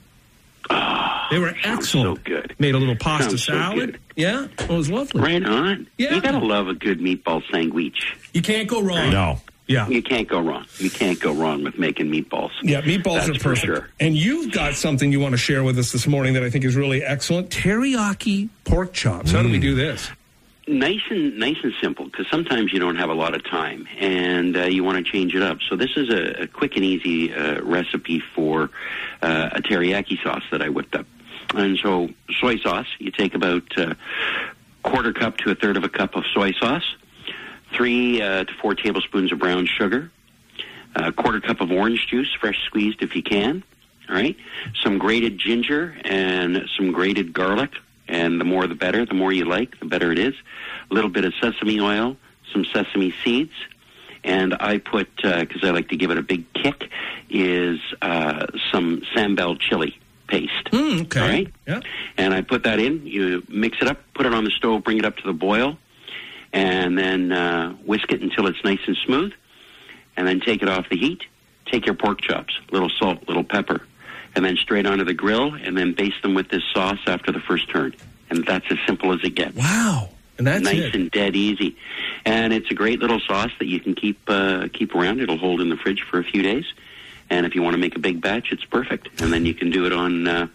They 1.32 1.40
were 1.40 1.50
sounds 1.64 1.86
excellent. 1.86 2.18
so 2.18 2.24
good. 2.24 2.56
Made 2.60 2.76
a 2.76 2.78
little 2.78 2.96
pasta 2.96 3.38
Sounds 3.38 3.44
salad. 3.46 3.76
good. 3.94 4.00
yeah, 4.16 4.48
it 4.60 4.70
was 4.70 4.90
lovely. 4.90 5.22
Right 5.22 5.46
on. 5.46 5.88
Yeah. 5.98 6.16
You 6.16 6.22
gotta 6.22 6.40
love 6.40 6.68
a 6.68 6.74
good 6.74 7.00
meatball 7.00 7.42
sandwich. 7.52 8.16
You 8.34 8.42
can't 8.42 8.68
go 8.68 8.82
wrong. 8.82 9.10
No. 9.12 9.42
Yeah. 9.68 9.88
You 9.88 10.04
can't 10.04 10.28
go 10.28 10.40
wrong. 10.40 10.66
You 10.78 10.92
can't 10.92 11.20
go 11.20 11.34
wrong 11.34 11.64
with 11.64 11.80
making 11.80 12.12
meatballs. 12.12 12.52
Yeah, 12.62 12.82
meatballs 12.82 13.26
That's 13.26 13.30
are 13.30 13.34
for 13.36 13.40
perfect. 13.56 13.66
sure. 13.66 13.90
And 14.00 14.16
you've 14.16 14.52
got 14.52 14.76
something 14.76 15.12
you 15.12 15.20
want 15.20 15.32
to 15.32 15.40
share 15.40 15.64
with 15.64 15.80
us 15.80 15.92
this 15.92 16.06
morning 16.06 16.36
that 16.36 16.44
I 16.44 16.52
think 16.52 16.66
is 16.66 16.76
really 16.76 17.04
excellent. 17.04 17.50
Teriyaki 17.50 18.50
pork 18.64 18.94
chops. 18.94 19.32
How 19.32 19.42
do 19.42 19.50
we 19.50 19.60
do 19.60 19.74
this? 19.76 20.10
nice 20.68 21.02
and 21.12 21.38
nice 21.38 21.58
and 21.62 21.74
simple 21.80 22.06
because 22.06 22.26
sometimes 22.32 22.74
you 22.74 22.80
don't 22.80 22.96
have 22.96 23.12
a 23.12 23.14
lot 23.14 23.36
of 23.36 23.44
time 23.46 23.88
and 24.00 24.58
uh, 24.58 24.62
you 24.64 24.84
want 24.84 24.98
to 24.98 25.12
change 25.12 25.36
it 25.36 25.44
up. 25.44 25.60
So 25.70 25.76
this 25.76 25.92
is 25.96 26.10
a, 26.10 26.42
a 26.44 26.48
quick 26.48 26.76
and 26.76 26.84
easy 26.84 27.32
uh, 27.32 27.62
recipe 27.62 28.20
for 28.34 28.72
uh, 29.22 29.50
a 29.52 29.62
teriyaki 29.62 30.22
sauce 30.24 30.42
that 30.52 30.64
I 30.64 30.70
whipped 30.70 30.96
up. 30.96 31.06
And 31.54 31.78
so 31.78 32.10
soy 32.40 32.58
sauce, 32.58 32.88
you 33.00 33.12
take 33.12 33.36
about 33.36 33.64
uh, 33.78 33.94
quarter 34.84 35.14
cup 35.14 35.38
to 35.38 35.52
a 35.52 35.56
third 35.56 35.78
of 35.78 35.84
a 35.84 35.90
cup 35.90 36.16
of 36.16 36.24
soy 36.34 36.52
sauce, 36.54 36.96
three 37.74 38.22
uh, 38.22 38.46
to 38.46 38.54
four 38.62 38.76
tablespoons 38.76 39.32
of 39.32 39.40
brown 39.40 39.66
sugar, 39.66 40.12
a 40.96 41.12
quarter 41.12 41.42
cup 41.42 41.62
of 41.62 41.72
orange 41.72 42.08
juice, 42.08 42.32
fresh 42.40 42.64
squeezed 42.66 43.02
if 43.02 43.16
you 43.16 43.24
can. 43.24 43.64
All 44.08 44.16
right, 44.16 44.38
some 44.84 45.00
grated 45.00 45.40
ginger 45.40 45.98
and 46.06 46.70
some 46.78 46.92
grated 46.92 47.34
garlic, 47.34 47.72
and 48.08 48.40
the 48.40 48.46
more 48.46 48.68
the 48.68 48.76
better. 48.76 49.04
The 49.04 49.16
more 49.16 49.34
you 49.34 49.46
like, 49.46 49.80
the 49.80 49.86
better 49.86 50.12
it 50.12 50.20
is. 50.20 50.36
A 50.92 50.94
little 50.94 51.10
bit 51.10 51.26
of 51.26 51.34
sesame 51.42 51.80
oil, 51.80 52.16
some 52.54 52.66
sesame 52.66 53.16
seeds, 53.24 53.54
and 54.24 54.56
I 54.60 54.78
put 54.78 55.10
because 55.16 55.64
I 55.64 55.72
like 55.72 55.90
to 55.90 55.98
give 55.98 56.12
it 56.12 56.20
a 56.20 56.22
big 56.22 56.52
kick 56.54 56.90
is 57.32 57.80
uh, 58.02 58.46
some 58.72 59.02
sambal 59.16 59.60
chili 59.60 60.00
paste. 60.28 60.66
Mm, 60.72 61.02
okay. 61.04 61.20
All 61.20 61.28
right. 61.28 61.54
Yeah. 61.68 61.80
And 62.18 62.34
I 62.34 62.42
put 62.42 62.64
that 62.64 62.80
in. 62.80 63.06
You 63.06 63.44
mix 63.50 63.78
it 63.82 63.88
up, 63.88 64.00
put 64.14 64.26
it 64.26 64.34
on 64.34 64.44
the 64.44 64.52
stove, 64.52 64.84
bring 64.84 64.98
it 64.98 65.06
up 65.06 65.18
to 65.18 65.24
the 65.26 65.34
boil, 65.34 65.78
and 66.54 66.98
then 66.98 67.32
uh, 67.32 67.72
whisk 67.86 68.12
it 68.12 68.22
until 68.22 68.48
it's 68.48 68.64
nice 68.64 68.80
and 68.88 68.98
smooth. 69.06 69.34
And 70.18 70.28
then 70.28 70.40
take 70.40 70.62
it 70.62 70.70
off 70.70 70.88
the 70.90 70.98
heat. 70.98 71.24
take 71.72 71.86
your 71.86 71.96
pork 71.96 72.22
chops, 72.22 72.58
little 72.72 72.90
salt, 72.90 73.28
little 73.28 73.44
pepper, 73.44 73.86
and 74.36 74.46
then 74.46 74.56
straight 74.58 74.86
onto 74.86 75.04
the 75.04 75.14
grill, 75.14 75.54
and 75.54 75.78
then 75.78 75.94
baste 75.94 76.22
them 76.22 76.34
with 76.34 76.50
this 76.50 76.64
sauce 76.74 77.00
after 77.08 77.32
the 77.32 77.40
first 77.40 77.70
turn. 77.70 77.96
And 78.30 78.46
that's 78.46 78.66
as 78.72 78.78
simple 78.88 79.14
as 79.14 79.20
it 79.24 79.36
gets. 79.36 79.56
Wow. 79.56 80.10
And 80.38 80.48
that's 80.48 80.64
nice 80.64 80.80
it. 80.80 80.96
and 80.96 81.12
dead 81.12 81.36
easy. 81.36 81.78
And 82.26 82.52
it's 82.54 82.70
a 82.70 82.74
great 82.74 83.00
little 83.00 83.20
sauce 83.22 83.52
that 83.60 83.68
you 83.68 83.80
can 83.80 83.96
keep 83.96 84.20
uh, 84.28 84.68
keep 84.74 84.94
around. 84.96 85.22
It'll 85.22 85.38
hold 85.38 85.62
in 85.62 85.70
the 85.70 85.78
fridge 85.78 86.04
for 86.10 86.20
a 86.20 86.24
few 86.24 86.42
days. 86.42 86.66
And 87.30 87.46
if 87.46 87.56
you 87.56 87.64
want 87.64 87.74
to 87.74 87.80
make 87.80 87.96
a 87.96 88.00
big 88.00 88.22
batch, 88.22 88.52
it's 88.52 88.66
perfect. 88.66 89.22
And 89.22 89.34
then 89.34 89.46
you 89.46 89.54
can 89.54 89.72
do 89.72 89.86
it 89.86 89.94
on. 89.94 90.28
Uh, 90.28 90.48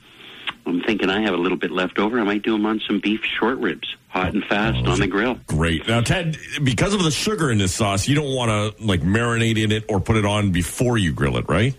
I'm 0.67 0.83
thinking 0.83 1.11
I 1.11 1.23
have 1.23 1.35
a 1.35 1.39
little 1.39 1.59
bit 1.59 1.71
left 1.71 1.99
over. 1.99 2.21
I 2.21 2.25
might 2.25 2.43
do 2.43 2.53
them 2.53 2.67
on 2.67 2.81
some 2.87 3.01
beef 3.01 3.25
short 3.25 3.59
ribs, 3.59 3.97
hot 4.09 4.35
and 4.35 4.45
fast 4.45 4.87
on 4.87 5.01
the 5.01 5.07
grill. 5.07 5.39
Great. 5.47 5.89
Now, 5.89 6.01
Ted, 6.01 6.37
because 6.63 6.95
of 6.95 7.03
the 7.03 7.11
sugar 7.11 7.51
in 7.51 7.59
this 7.59 7.75
sauce, 7.75 8.07
you 8.07 8.15
don't 8.15 8.35
want 8.35 8.51
to 8.51 8.85
like 8.85 9.01
marinate 9.01 9.63
in 9.63 9.73
it 9.73 9.85
or 9.89 10.01
put 10.01 10.17
it 10.17 10.25
on 10.25 10.53
before 10.53 10.99
you 10.99 11.13
grill 11.13 11.37
it, 11.39 11.49
right? 11.49 11.75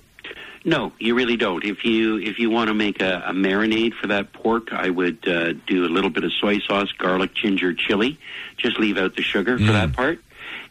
No, 0.64 0.92
you 1.00 1.16
really 1.16 1.38
don't. 1.38 1.64
If 1.64 1.84
you 1.86 2.18
if 2.20 2.38
you 2.38 2.50
want 2.52 2.68
to 2.68 2.74
make 2.74 3.02
a, 3.02 3.24
a 3.28 3.34
marinade 3.34 3.94
for 3.94 4.08
that 4.08 4.32
pork, 4.32 4.72
I 4.72 4.90
would 4.90 5.28
uh, 5.28 5.54
do 5.66 5.86
a 5.86 5.90
little 5.90 6.12
bit 6.12 6.24
of 6.24 6.32
soy 6.34 6.60
sauce, 6.60 6.92
garlic, 6.98 7.34
ginger, 7.34 7.74
chili. 7.74 8.20
Just 8.58 8.78
leave 8.80 8.98
out 8.98 9.16
the 9.16 9.24
sugar 9.24 9.58
for 9.58 9.72
that 9.72 9.94
part, 9.94 10.20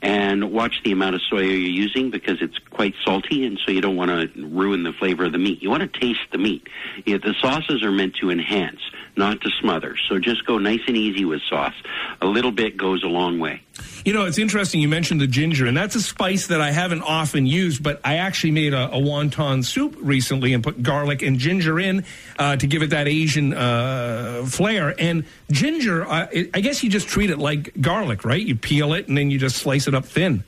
and 0.00 0.52
watch 0.52 0.82
the 0.84 0.92
amount 0.92 1.16
of 1.16 1.22
soy 1.22 1.40
you're 1.40 1.56
using 1.56 2.10
because 2.10 2.40
it's 2.40 2.56
quite 2.80 2.94
salty, 3.04 3.44
and 3.44 3.60
so 3.66 3.72
you 3.72 3.82
don't 3.82 3.96
want 3.96 4.10
to 4.10 4.46
ruin 4.46 4.84
the 4.84 4.92
flavor 4.94 5.26
of 5.26 5.32
the 5.32 5.38
meat. 5.38 5.62
You 5.62 5.68
want 5.68 5.82
to 5.82 6.00
taste 6.00 6.20
the 6.32 6.38
meat. 6.38 6.66
Yeah, 7.04 7.18
the 7.18 7.34
sauces 7.38 7.82
are 7.82 7.92
meant 7.92 8.14
to 8.22 8.30
enhance, 8.30 8.80
not 9.18 9.38
to 9.42 9.50
smother. 9.60 9.96
So 10.08 10.18
just 10.18 10.46
go 10.46 10.56
nice 10.56 10.80
and 10.86 10.96
easy 10.96 11.26
with 11.26 11.42
sauce. 11.46 11.74
A 12.22 12.26
little 12.26 12.52
bit 12.52 12.78
goes 12.78 13.04
a 13.04 13.06
long 13.06 13.38
way. 13.38 13.60
You 14.06 14.14
know, 14.14 14.24
it's 14.24 14.38
interesting 14.38 14.80
you 14.80 14.88
mentioned 14.88 15.20
the 15.20 15.26
ginger, 15.26 15.66
and 15.66 15.76
that's 15.76 15.94
a 15.94 16.00
spice 16.00 16.46
that 16.46 16.62
I 16.62 16.70
haven't 16.70 17.02
often 17.02 17.44
used, 17.44 17.82
but 17.82 18.00
I 18.02 18.16
actually 18.16 18.52
made 18.52 18.72
a, 18.72 18.86
a 18.86 18.98
wonton 18.98 19.62
soup 19.62 19.94
recently 20.00 20.54
and 20.54 20.64
put 20.64 20.82
garlic 20.82 21.20
and 21.20 21.38
ginger 21.38 21.78
in 21.78 22.06
uh, 22.38 22.56
to 22.56 22.66
give 22.66 22.82
it 22.82 22.90
that 22.90 23.08
Asian 23.08 23.52
uh, 23.52 24.46
flair. 24.46 24.94
And 24.98 25.26
ginger, 25.50 26.06
it, 26.32 26.48
I 26.54 26.60
guess 26.60 26.82
you 26.82 26.88
just 26.88 27.08
treat 27.08 27.28
it 27.28 27.38
like 27.38 27.78
garlic, 27.78 28.24
right? 28.24 28.40
You 28.40 28.56
peel 28.56 28.94
it 28.94 29.06
and 29.06 29.18
then 29.18 29.30
you 29.30 29.38
just 29.38 29.56
slice 29.56 29.86
it 29.86 29.94
up 29.94 30.06
thin. 30.06 30.44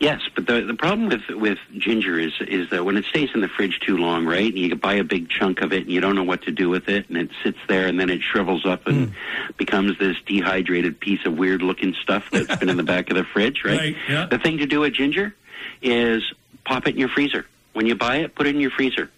Yes, 0.00 0.20
but 0.34 0.46
the 0.46 0.62
the 0.62 0.74
problem 0.74 1.08
with 1.08 1.28
with 1.30 1.58
ginger 1.76 2.18
is 2.18 2.32
is 2.40 2.70
that 2.70 2.84
when 2.84 2.96
it 2.96 3.04
stays 3.04 3.30
in 3.34 3.40
the 3.40 3.48
fridge 3.48 3.80
too 3.80 3.96
long, 3.96 4.26
right? 4.26 4.46
And 4.46 4.58
you 4.58 4.74
buy 4.76 4.94
a 4.94 5.04
big 5.04 5.28
chunk 5.28 5.60
of 5.60 5.72
it 5.72 5.82
and 5.82 5.90
you 5.90 6.00
don't 6.00 6.14
know 6.14 6.24
what 6.24 6.42
to 6.42 6.50
do 6.50 6.68
with 6.68 6.88
it, 6.88 7.08
and 7.08 7.18
it 7.18 7.30
sits 7.42 7.58
there 7.68 7.86
and 7.86 7.98
then 7.98 8.10
it 8.10 8.22
shrivels 8.22 8.66
up 8.66 8.86
and 8.86 9.08
hmm. 9.08 9.12
becomes 9.56 9.98
this 9.98 10.16
dehydrated 10.26 11.00
piece 11.00 11.24
of 11.24 11.36
weird 11.36 11.62
looking 11.62 11.94
stuff 12.02 12.28
that's 12.30 12.54
been 12.56 12.68
in 12.68 12.76
the 12.76 12.82
back 12.82 13.10
of 13.10 13.16
the 13.16 13.24
fridge, 13.24 13.62
right? 13.64 13.78
Right, 13.78 13.96
yeah. 14.08 14.26
The 14.26 14.38
thing 14.38 14.58
to 14.58 14.66
do 14.66 14.80
with 14.80 14.92
ginger 14.92 15.34
is 15.82 16.22
pop 16.64 16.86
it 16.86 16.94
in 16.94 16.98
your 16.98 17.08
freezer. 17.08 17.46
When 17.72 17.86
you 17.86 17.94
buy 17.94 18.18
it, 18.18 18.34
put 18.34 18.46
it 18.46 18.54
in 18.54 18.60
your 18.60 18.70
freezer, 18.70 19.10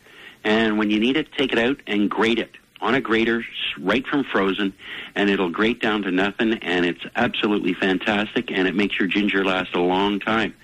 and 0.44 0.78
when 0.78 0.90
you 0.90 0.98
need 0.98 1.16
it, 1.16 1.32
take 1.32 1.52
it 1.52 1.58
out 1.58 1.80
and 1.86 2.10
grate 2.10 2.38
it 2.38 2.50
on 2.80 2.94
a 2.94 3.00
grater 3.00 3.44
right 3.80 4.06
from 4.06 4.24
frozen 4.24 4.72
and 5.14 5.30
it'll 5.30 5.50
grate 5.50 5.80
down 5.80 6.02
to 6.02 6.10
nothing 6.10 6.54
and 6.62 6.84
it's 6.86 7.02
absolutely 7.16 7.74
fantastic 7.74 8.50
and 8.50 8.66
it 8.68 8.74
makes 8.74 8.98
your 8.98 9.08
ginger 9.08 9.44
last 9.44 9.74
a 9.74 9.80
long 9.80 10.18
time 10.20 10.54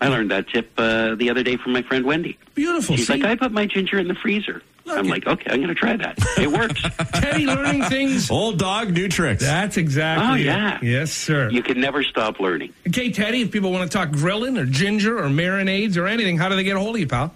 i 0.00 0.08
learned 0.08 0.30
that 0.30 0.48
tip 0.48 0.70
uh, 0.78 1.14
the 1.16 1.28
other 1.30 1.42
day 1.42 1.56
from 1.56 1.72
my 1.72 1.82
friend 1.82 2.04
wendy 2.04 2.38
Beautiful. 2.54 2.96
she's 2.96 3.06
See? 3.06 3.14
like 3.14 3.24
i 3.24 3.34
put 3.36 3.52
my 3.52 3.66
ginger 3.66 3.98
in 3.98 4.08
the 4.08 4.14
freezer 4.14 4.62
Look 4.84 4.98
i'm 4.98 5.06
it. 5.06 5.10
like 5.10 5.26
okay 5.26 5.50
i'm 5.50 5.58
going 5.58 5.68
to 5.68 5.74
try 5.74 5.96
that 5.96 6.18
it 6.38 6.50
works 6.50 6.82
Teddy 7.20 7.46
learning 7.46 7.82
things. 7.84 8.30
Old 8.38 8.58
dog, 8.58 8.92
new 8.92 9.08
tricks. 9.08 9.42
That's 9.42 9.76
exactly 9.76 10.26
Oh, 10.28 10.34
it. 10.34 10.40
yeah. 10.46 10.78
Yes, 10.80 11.10
sir. 11.12 11.50
you 11.50 11.62
can 11.62 11.80
never 11.80 12.02
stop 12.04 12.38
learning 12.40 12.72
Okay, 12.86 13.10
Teddy, 13.10 13.42
if 13.42 13.50
people 13.50 13.72
want 13.72 13.90
to 13.90 13.96
talk 13.98 14.10
grilling 14.12 14.56
or 14.56 14.64
ginger 14.66 15.18
or 15.18 15.28
marinades 15.28 15.96
or 15.96 16.06
anything, 16.06 16.38
how 16.38 16.48
do 16.48 16.56
they 16.56 16.64
get 16.64 16.76
a 16.76 16.80
hold 16.80 16.94
of 16.96 17.00
you, 17.00 17.06
pal? 17.08 17.34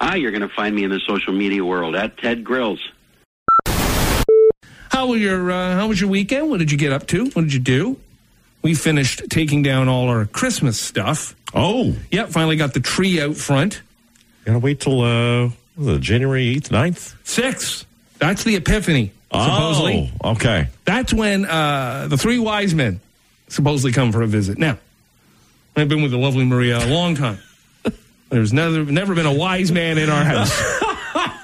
ah 0.00 0.14
you're 0.14 0.30
going 0.30 0.46
to 0.46 0.54
find 0.54 0.74
me 0.76 0.84
in 0.84 0.90
the 0.90 1.00
social 1.08 1.32
media 1.32 1.64
world 1.64 1.96
at 1.96 2.16
ted 2.18 2.44
grills 2.44 2.78
How 4.96 5.08
was 5.08 5.20
your 5.20 5.50
uh, 5.50 5.74
How 5.74 5.88
was 5.88 6.00
your 6.00 6.08
weekend? 6.08 6.48
What 6.48 6.58
did 6.58 6.72
you 6.72 6.78
get 6.78 6.90
up 6.90 7.06
to? 7.08 7.26
What 7.26 7.42
did 7.42 7.52
you 7.52 7.60
do? 7.60 8.00
We 8.62 8.72
finished 8.72 9.24
taking 9.28 9.62
down 9.62 9.90
all 9.90 10.08
our 10.08 10.24
Christmas 10.24 10.80
stuff. 10.80 11.36
Oh, 11.52 11.94
Yep, 12.10 12.30
finally 12.30 12.56
got 12.56 12.72
the 12.72 12.80
tree 12.80 13.20
out 13.20 13.36
front. 13.36 13.82
gotta 14.46 14.58
wait 14.58 14.80
till 14.80 15.02
uh, 15.02 15.50
it, 15.78 16.00
January 16.00 16.56
8th, 16.56 16.70
9th? 16.70 17.14
Six. 17.24 17.84
That's 18.20 18.42
the 18.44 18.56
Epiphany. 18.56 19.12
Supposedly, 19.30 20.10
Oh, 20.24 20.30
okay. 20.30 20.68
that's 20.86 21.12
when 21.12 21.44
uh, 21.44 22.06
the 22.08 22.16
three 22.16 22.38
wise 22.38 22.74
men 22.74 23.00
supposedly 23.48 23.92
come 23.92 24.12
for 24.12 24.22
a 24.22 24.26
visit. 24.26 24.56
Now, 24.56 24.78
I've 25.76 25.90
been 25.90 26.00
with 26.00 26.10
the 26.12 26.16
lovely 26.18 26.46
Maria 26.46 26.78
a 26.82 26.88
long 26.88 27.16
time. 27.16 27.38
There's 28.30 28.54
never 28.54 28.82
never 28.86 29.14
been 29.14 29.26
a 29.26 29.34
wise 29.34 29.70
man 29.70 29.98
in 29.98 30.08
our 30.08 30.24
house. 30.24 30.58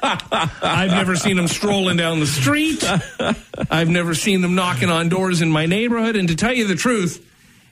I've 0.02 0.90
never 0.90 1.16
seen 1.16 1.36
them 1.36 1.48
strolling 1.48 1.96
down 1.96 2.20
the 2.20 2.26
street. 2.26 2.84
I've 3.70 3.88
never 3.88 4.14
seen 4.14 4.40
them 4.40 4.54
knocking 4.54 4.90
on 4.90 5.08
doors 5.08 5.42
in 5.42 5.50
my 5.50 5.66
neighborhood. 5.66 6.16
And 6.16 6.28
to 6.28 6.36
tell 6.36 6.52
you 6.52 6.66
the 6.66 6.74
truth, 6.74 7.24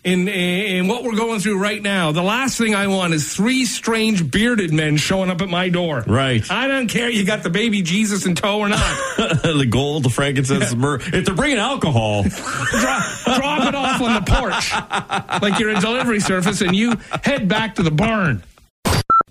in 0.02 0.28
in 0.28 0.88
what 0.88 1.04
we're 1.04 1.16
going 1.16 1.40
through 1.40 1.58
right 1.58 1.82
now, 1.82 2.12
the 2.12 2.22
last 2.22 2.56
thing 2.56 2.74
I 2.74 2.86
want 2.86 3.12
is 3.12 3.34
three 3.34 3.66
strange 3.66 4.30
bearded 4.30 4.72
men 4.72 4.96
showing 4.96 5.28
up 5.28 5.42
at 5.42 5.48
my 5.48 5.68
door. 5.68 6.02
Right. 6.06 6.48
I 6.50 6.68
don't 6.68 6.88
care 6.88 7.10
you 7.10 7.24
got 7.24 7.42
the 7.42 7.50
baby 7.50 7.82
Jesus 7.82 8.24
in 8.24 8.34
tow 8.34 8.60
or 8.60 8.68
not. 8.68 8.96
the 9.16 9.66
gold, 9.68 10.04
the 10.04 10.10
frankincense, 10.10 10.70
the 10.70 10.76
myrrh. 10.76 11.00
If 11.02 11.26
they're 11.26 11.34
bringing 11.34 11.58
alcohol, 11.58 12.22
drop, 12.22 13.02
drop 13.24 13.68
it 13.68 13.74
off 13.74 14.00
on 14.00 14.14
the 14.14 14.22
porch 14.26 15.42
like 15.42 15.58
you're 15.58 15.70
a 15.70 15.80
delivery 15.80 16.20
service 16.20 16.62
and 16.62 16.74
you 16.74 16.96
head 17.22 17.48
back 17.48 17.74
to 17.74 17.82
the 17.82 17.90
barn. 17.90 18.42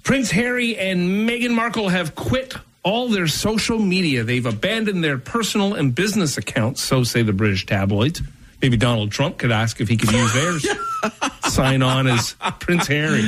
Prince 0.03 0.31
Harry 0.31 0.77
and 0.77 1.27
Meghan 1.27 1.51
Markle 1.51 1.89
have 1.89 2.15
quit 2.15 2.53
all 2.83 3.09
their 3.09 3.27
social 3.27 3.79
media. 3.79 4.23
They've 4.23 4.45
abandoned 4.45 5.03
their 5.03 5.17
personal 5.17 5.73
and 5.75 5.93
business 5.93 6.37
accounts, 6.37 6.81
so 6.81 7.03
say 7.03 7.21
the 7.23 7.33
British 7.33 7.65
tabloids. 7.65 8.21
Maybe 8.61 8.75
Donald 8.77 9.11
Trump 9.11 9.37
could 9.37 9.51
ask 9.51 9.79
if 9.79 9.87
he 9.87 9.95
could 9.95 10.11
use 10.11 10.33
theirs. 10.33 10.67
Sign 11.47 11.81
on 11.81 12.07
as 12.07 12.35
Prince 12.59 12.87
Harry. 12.87 13.23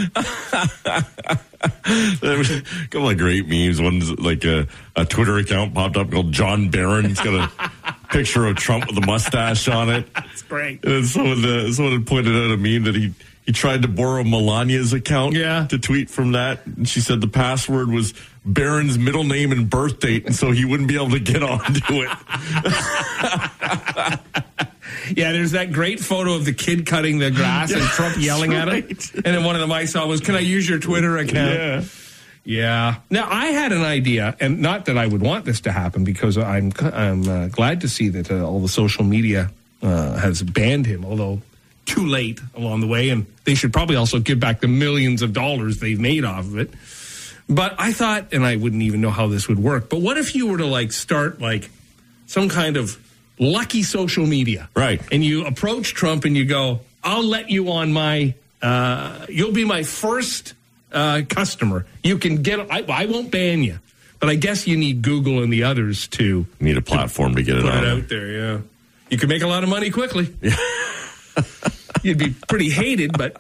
there 2.22 2.38
was 2.38 2.50
a 2.52 2.62
couple 2.90 3.10
of 3.10 3.18
great 3.18 3.48
memes. 3.48 3.82
One's 3.82 4.12
like 4.20 4.44
a, 4.44 4.68
a 4.96 5.06
Twitter 5.06 5.38
account 5.38 5.74
popped 5.74 5.98
up 5.98 6.12
called 6.12 6.32
John 6.32 6.70
Barron. 6.70 7.06
It's 7.06 7.22
got 7.22 7.50
a 7.50 7.72
picture 8.10 8.46
of 8.48 8.58
Trump 8.58 8.88
with 8.88 8.98
a 8.98 9.06
mustache 9.06 9.68
on 9.68 9.90
it. 9.90 10.08
It's 10.34 10.42
great. 10.44 10.84
And 10.84 10.94
then 10.96 11.06
someone, 11.06 11.44
uh, 11.46 11.72
someone 11.72 11.94
had 11.94 12.08
pointed 12.08 12.36
out 12.36 12.52
a 12.52 12.58
meme 12.58 12.84
that 12.84 12.96
he, 12.96 13.14
he 13.46 13.52
tried 13.54 13.84
to 13.84 13.88
borrow 13.88 14.24
Melania's 14.24 14.92
account 14.94 15.34
Yeah. 15.36 15.66
to 15.68 15.78
tweet 15.80 16.10
from 16.10 16.34
that. 16.34 16.66
And 16.66 16.88
she 16.88 17.00
said 17.00 17.22
the 17.22 17.28
password 17.28 17.90
was 17.90 18.14
Barron's 18.44 18.98
middle 18.98 19.24
name 19.24 19.52
and 19.52 19.70
birth 19.70 20.00
date, 20.00 20.26
and 20.26 20.36
so 20.36 20.52
he 20.52 20.66
wouldn't 20.66 20.90
be 20.90 20.96
able 20.96 21.12
to 21.12 21.20
get 21.20 21.44
onto 21.44 21.84
it. 21.90 22.10
Yeah, 25.16 25.32
there's 25.32 25.52
that 25.52 25.72
great 25.72 26.00
photo 26.00 26.36
of 26.36 26.46
the 26.46 26.54
kid 26.54 26.86
cutting 26.86 27.18
the 27.18 27.32
grass 27.32 27.72
and 27.72 27.82
Trump 27.82 28.18
yelling 28.18 28.54
at 28.54 28.68
him. 28.68 28.74
right. 28.74 29.14
And 29.16 29.24
then 29.26 29.44
one 29.44 29.56
of 29.56 29.62
them 29.62 29.72
I 29.72 29.86
saw 29.86 30.06
was, 30.06 30.22
"Can 30.22 30.36
I 30.36 30.40
use 30.40 30.70
your 30.70 30.80
Twitter 30.80 31.18
account?" 31.18 31.54
Yeah. 31.54 31.84
Yeah. 32.44 32.96
Now 33.10 33.28
I 33.30 33.48
had 33.48 33.72
an 33.72 33.82
idea, 33.82 34.36
and 34.40 34.62
not 34.62 34.86
that 34.86 34.98
I 34.98 35.08
would 35.08 35.22
want 35.22 35.46
this 35.46 35.62
to 35.62 35.72
happen 35.72 36.04
because 36.04 36.38
I'm 36.38 36.72
I'm 36.80 37.28
uh, 37.28 37.48
glad 37.48 37.82
to 37.82 37.90
see 37.90 38.10
that 38.10 38.32
uh, 38.32 38.46
all 38.46 38.62
the 38.62 38.70
social 38.70 39.04
media 39.04 39.52
uh, 39.82 40.18
has 40.18 40.44
banned 40.44 40.86
him, 40.86 41.04
although 41.06 41.42
too 41.86 42.06
late 42.06 42.40
along 42.56 42.80
the 42.80 42.88
way, 42.88 43.10
and 43.10 43.26
they 43.44 43.56
should 43.56 43.74
probably 43.74 43.96
also 43.96 44.20
give 44.20 44.40
back 44.40 44.62
the 44.62 44.68
millions 44.68 45.22
of 45.22 45.34
dollars 45.34 45.80
they've 45.80 46.00
made 46.00 46.24
off 46.24 46.46
of 46.46 46.58
it. 46.58 46.70
But 47.50 47.76
I 47.78 47.92
thought, 47.92 48.34
and 48.34 48.46
I 48.46 48.56
wouldn't 48.56 48.82
even 48.82 49.02
know 49.02 49.10
how 49.10 49.28
this 49.28 49.48
would 49.48 49.60
work. 49.60 49.90
But 49.90 50.02
what 50.02 50.18
if 50.18 50.36
you 50.36 50.48
were 50.48 50.58
to 50.58 50.66
like 50.66 50.92
start 50.92 51.42
like 51.42 51.70
some 52.28 52.48
kind 52.50 52.78
of 52.78 52.98
lucky 53.40 53.84
social 53.84 54.26
media, 54.26 54.70
Right. 54.76 55.02
And 55.12 55.24
you 55.24 55.46
approach 55.46 55.94
Trump 55.94 56.26
and 56.26 56.38
you 56.38 56.46
go, 56.46 56.82
"I'll 57.04 57.24
let 57.24 57.50
you 57.50 57.72
on 57.72 57.92
my, 57.92 58.36
uh, 58.62 59.26
you'll 59.28 59.52
be 59.52 59.66
my 59.66 59.84
first 59.84 60.54
uh, 60.92 61.24
customer. 61.28 61.86
You 62.04 62.18
can 62.18 62.42
get. 62.42 62.60
I, 62.72 62.86
I 62.88 63.06
won't 63.06 63.32
ban 63.32 63.64
you, 63.64 63.80
but 64.20 64.30
I 64.30 64.36
guess 64.36 64.68
you 64.68 64.78
need 64.78 65.02
Google 65.02 65.42
and 65.44 65.52
the 65.52 65.64
others 65.64 66.08
to 66.10 66.46
Need 66.60 66.78
a 66.78 66.82
platform 66.82 67.36
to 67.36 67.44
get 67.44 67.58
it 67.58 67.64
put 67.64 67.74
it 67.74 67.84
out 67.86 68.08
there. 68.08 68.28
Yeah, 68.28 68.60
you 69.10 69.18
could 69.18 69.30
make 69.30 69.42
a 69.42 69.48
lot 69.48 69.64
of 69.64 69.70
money 69.70 69.90
quickly. 69.90 70.34
Yeah. 70.42 70.56
You'd 72.04 72.18
be 72.18 72.36
pretty 72.48 72.70
hated, 72.70 73.18
but 73.18 73.36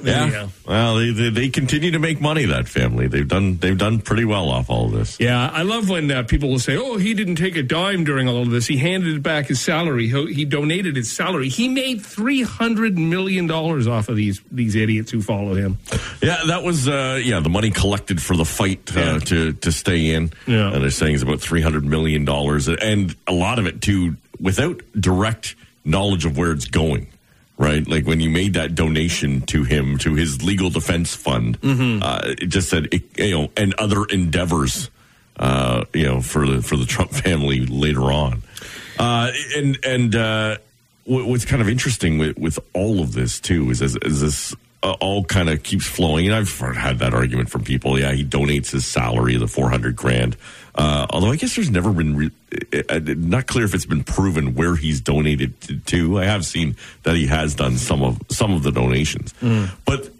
there 0.00 0.28
Yeah. 0.28 0.48
Well, 0.66 0.96
they, 0.96 1.10
they 1.10 1.30
they 1.30 1.48
continue 1.48 1.90
to 1.92 1.98
make 1.98 2.20
money. 2.20 2.44
That 2.46 2.68
family 2.68 3.06
they've 3.06 3.26
done 3.28 3.56
they've 3.58 3.76
done 3.78 4.00
pretty 4.00 4.24
well 4.24 4.48
off 4.50 4.70
all 4.70 4.86
of 4.86 4.92
this. 4.92 5.18
Yeah, 5.20 5.48
I 5.52 5.62
love 5.62 5.88
when 5.88 6.10
uh, 6.10 6.22
people 6.24 6.48
will 6.50 6.58
say, 6.58 6.76
"Oh, 6.76 6.96
he 6.96 7.14
didn't 7.14 7.36
take 7.36 7.56
a 7.56 7.62
dime 7.62 8.04
during 8.04 8.28
all 8.28 8.42
of 8.42 8.50
this. 8.50 8.66
He 8.66 8.76
handed 8.76 9.22
back 9.22 9.46
his 9.46 9.60
salary. 9.60 10.08
He, 10.08 10.32
he 10.34 10.44
donated 10.44 10.96
his 10.96 11.10
salary. 11.12 11.48
He 11.48 11.68
made 11.68 12.04
three 12.04 12.42
hundred 12.42 12.98
million 12.98 13.46
dollars 13.46 13.86
off 13.86 14.08
of 14.08 14.16
these 14.16 14.40
these 14.50 14.74
idiots 14.74 15.10
who 15.10 15.20
follow 15.22 15.54
him." 15.54 15.78
Yeah, 16.22 16.38
that 16.46 16.62
was 16.62 16.88
uh, 16.88 17.20
yeah 17.22 17.40
the 17.40 17.50
money 17.50 17.70
collected 17.70 18.22
for 18.22 18.36
the 18.36 18.44
fight 18.44 18.94
uh, 18.96 19.00
Yeah. 19.00 19.18
to 19.20 19.52
to 19.52 19.72
stay 19.72 20.10
in. 20.14 20.32
Yeah. 20.46 20.72
and 20.72 20.82
they're 20.82 20.90
saying 20.90 21.14
it's 21.14 21.22
about 21.22 21.40
three 21.40 21.60
hundred 21.60 21.84
million 21.84 22.24
dollars, 22.24 22.68
and 22.68 23.14
a 23.26 23.32
lot 23.32 23.58
of 23.58 23.66
it 23.66 23.80
too 23.82 24.16
without 24.40 24.80
direct 24.98 25.54
knowledge 25.84 26.24
of 26.24 26.36
where 26.36 26.50
it's 26.52 26.66
going. 26.66 27.06
Right? 27.58 27.86
Like 27.86 28.06
when 28.06 28.20
you 28.20 28.30
made 28.30 28.54
that 28.54 28.74
donation 28.74 29.42
to 29.42 29.64
him 29.64 29.98
to 29.98 30.14
his 30.14 30.42
legal 30.42 30.70
defense 30.70 31.14
fund, 31.14 31.58
uh, 32.02 32.34
it 32.38 32.46
just 32.46 32.68
said 32.68 32.88
you 33.16 33.30
know 33.30 33.50
and 33.56 33.74
other 33.74 34.04
endeavors, 34.06 34.90
uh, 35.38 35.84
you 35.92 36.06
know, 36.06 36.20
for 36.20 36.46
the 36.46 36.62
for 36.62 36.76
the 36.76 36.86
Trump 36.86 37.10
family 37.24 37.66
later 37.66 38.10
on, 38.12 38.42
uh, 38.98 39.30
and 39.56 39.78
and 39.84 40.14
uh, 40.14 40.56
what- 41.04 41.26
what's 41.26 41.44
kind 41.44 41.62
of 41.62 41.68
interesting 41.68 42.18
with 42.18 42.38
with 42.38 42.58
all 42.72 43.00
of 43.00 43.12
this 43.12 43.40
too 43.40 43.70
is 43.70 43.82
as, 43.82 43.96
as 44.04 44.20
this. 44.20 44.54
Uh, 44.82 44.94
all 45.00 45.24
kind 45.24 45.48
of 45.48 45.62
keeps 45.62 45.86
flowing, 45.86 46.26
and 46.26 46.34
I've 46.34 46.58
had 46.76 46.98
that 46.98 47.14
argument 47.14 47.48
from 47.48 47.64
people. 47.64 47.98
Yeah, 47.98 48.12
he 48.12 48.22
donates 48.22 48.70
his 48.70 48.84
salary, 48.84 49.34
the 49.38 49.48
four 49.48 49.70
hundred 49.70 49.96
grand. 49.96 50.36
Uh, 50.74 51.06
although 51.10 51.30
I 51.30 51.36
guess 51.36 51.54
there's 51.54 51.70
never 51.70 51.92
been 51.92 52.16
re- 52.16 53.14
not 53.16 53.46
clear 53.46 53.64
if 53.64 53.74
it's 53.74 53.86
been 53.86 54.02
proven 54.02 54.54
where 54.54 54.74
he's 54.74 55.00
donated 55.00 55.86
to. 55.86 56.18
I 56.18 56.24
have 56.24 56.44
seen 56.44 56.74
that 57.04 57.14
he 57.14 57.26
has 57.28 57.54
done 57.54 57.78
some 57.78 58.02
of 58.02 58.20
some 58.28 58.52
of 58.52 58.62
the 58.64 58.72
donations, 58.72 59.32
but 59.84 60.10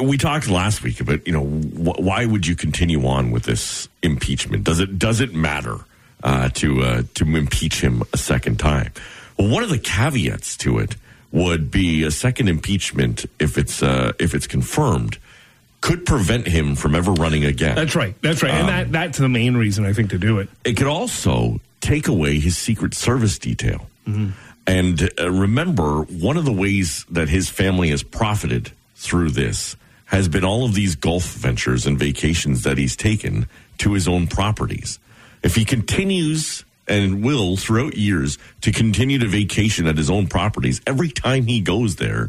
we 0.00 0.16
talked 0.16 0.48
last 0.48 0.82
week 0.82 1.00
about 1.00 1.26
you 1.26 1.32
know 1.32 1.44
wh- 1.44 1.98
why 2.00 2.26
would 2.26 2.46
you 2.46 2.54
continue 2.54 3.04
on 3.06 3.32
with 3.32 3.42
this 3.44 3.88
impeachment? 4.02 4.62
Does 4.64 4.78
it 4.78 4.98
does 4.98 5.20
it 5.20 5.34
matter 5.34 5.78
uh, 6.22 6.48
to 6.50 6.82
uh, 6.82 7.02
to 7.14 7.24
impeach 7.36 7.80
him 7.80 8.02
a 8.12 8.16
second 8.16 8.58
time? 8.60 8.92
Well, 9.36 9.48
one 9.48 9.64
of 9.64 9.68
the 9.68 9.78
caveats 9.78 10.56
to 10.58 10.78
it 10.78 10.94
would 11.32 11.72
be 11.72 12.04
a 12.04 12.12
second 12.12 12.48
impeachment 12.48 13.26
if 13.40 13.58
it's 13.58 13.82
uh, 13.82 14.12
if 14.20 14.32
it's 14.34 14.46
confirmed 14.46 15.18
could 15.84 16.06
prevent 16.06 16.46
him 16.46 16.74
from 16.76 16.94
ever 16.94 17.12
running 17.12 17.44
again. 17.44 17.76
That's 17.76 17.94
right. 17.94 18.14
That's 18.22 18.42
right. 18.42 18.54
and 18.54 18.68
that 18.70 18.90
that's 18.90 19.18
the 19.18 19.28
main 19.28 19.54
reason 19.54 19.84
I 19.84 19.92
think 19.92 20.08
to 20.10 20.18
do 20.18 20.38
it. 20.38 20.48
It 20.64 20.78
could 20.78 20.86
also 20.86 21.60
take 21.82 22.08
away 22.08 22.38
his 22.40 22.56
Secret 22.56 22.94
Service 22.94 23.38
detail. 23.38 23.86
And 24.66 25.10
uh, 25.20 25.30
remember, 25.30 26.04
one 26.04 26.38
of 26.38 26.46
the 26.46 26.52
ways 26.52 27.04
that 27.10 27.28
his 27.28 27.50
family 27.50 27.90
has 27.90 28.02
profited 28.02 28.72
through 28.96 29.32
this 29.32 29.76
has 30.06 30.26
been 30.26 30.42
all 30.42 30.64
of 30.64 30.72
these 30.72 30.96
golf 30.96 31.24
ventures 31.24 31.86
and 31.86 31.98
vacations 31.98 32.62
that 32.62 32.78
he's 32.78 32.96
taken 32.96 33.46
to 33.78 33.92
his 33.92 34.08
own 34.08 34.26
properties. 34.26 34.98
If 35.42 35.54
he 35.54 35.66
continues 35.66 36.64
and 36.86 37.24
will 37.24 37.56
throughout 37.56 37.96
years 37.96 38.38
to 38.60 38.72
continue 38.72 39.18
to 39.18 39.26
vacation 39.26 39.86
at 39.86 39.96
his 39.96 40.10
own 40.10 40.26
properties, 40.26 40.80
every 40.86 41.08
time 41.08 41.46
he 41.46 41.60
goes 41.60 41.96
there, 41.96 42.28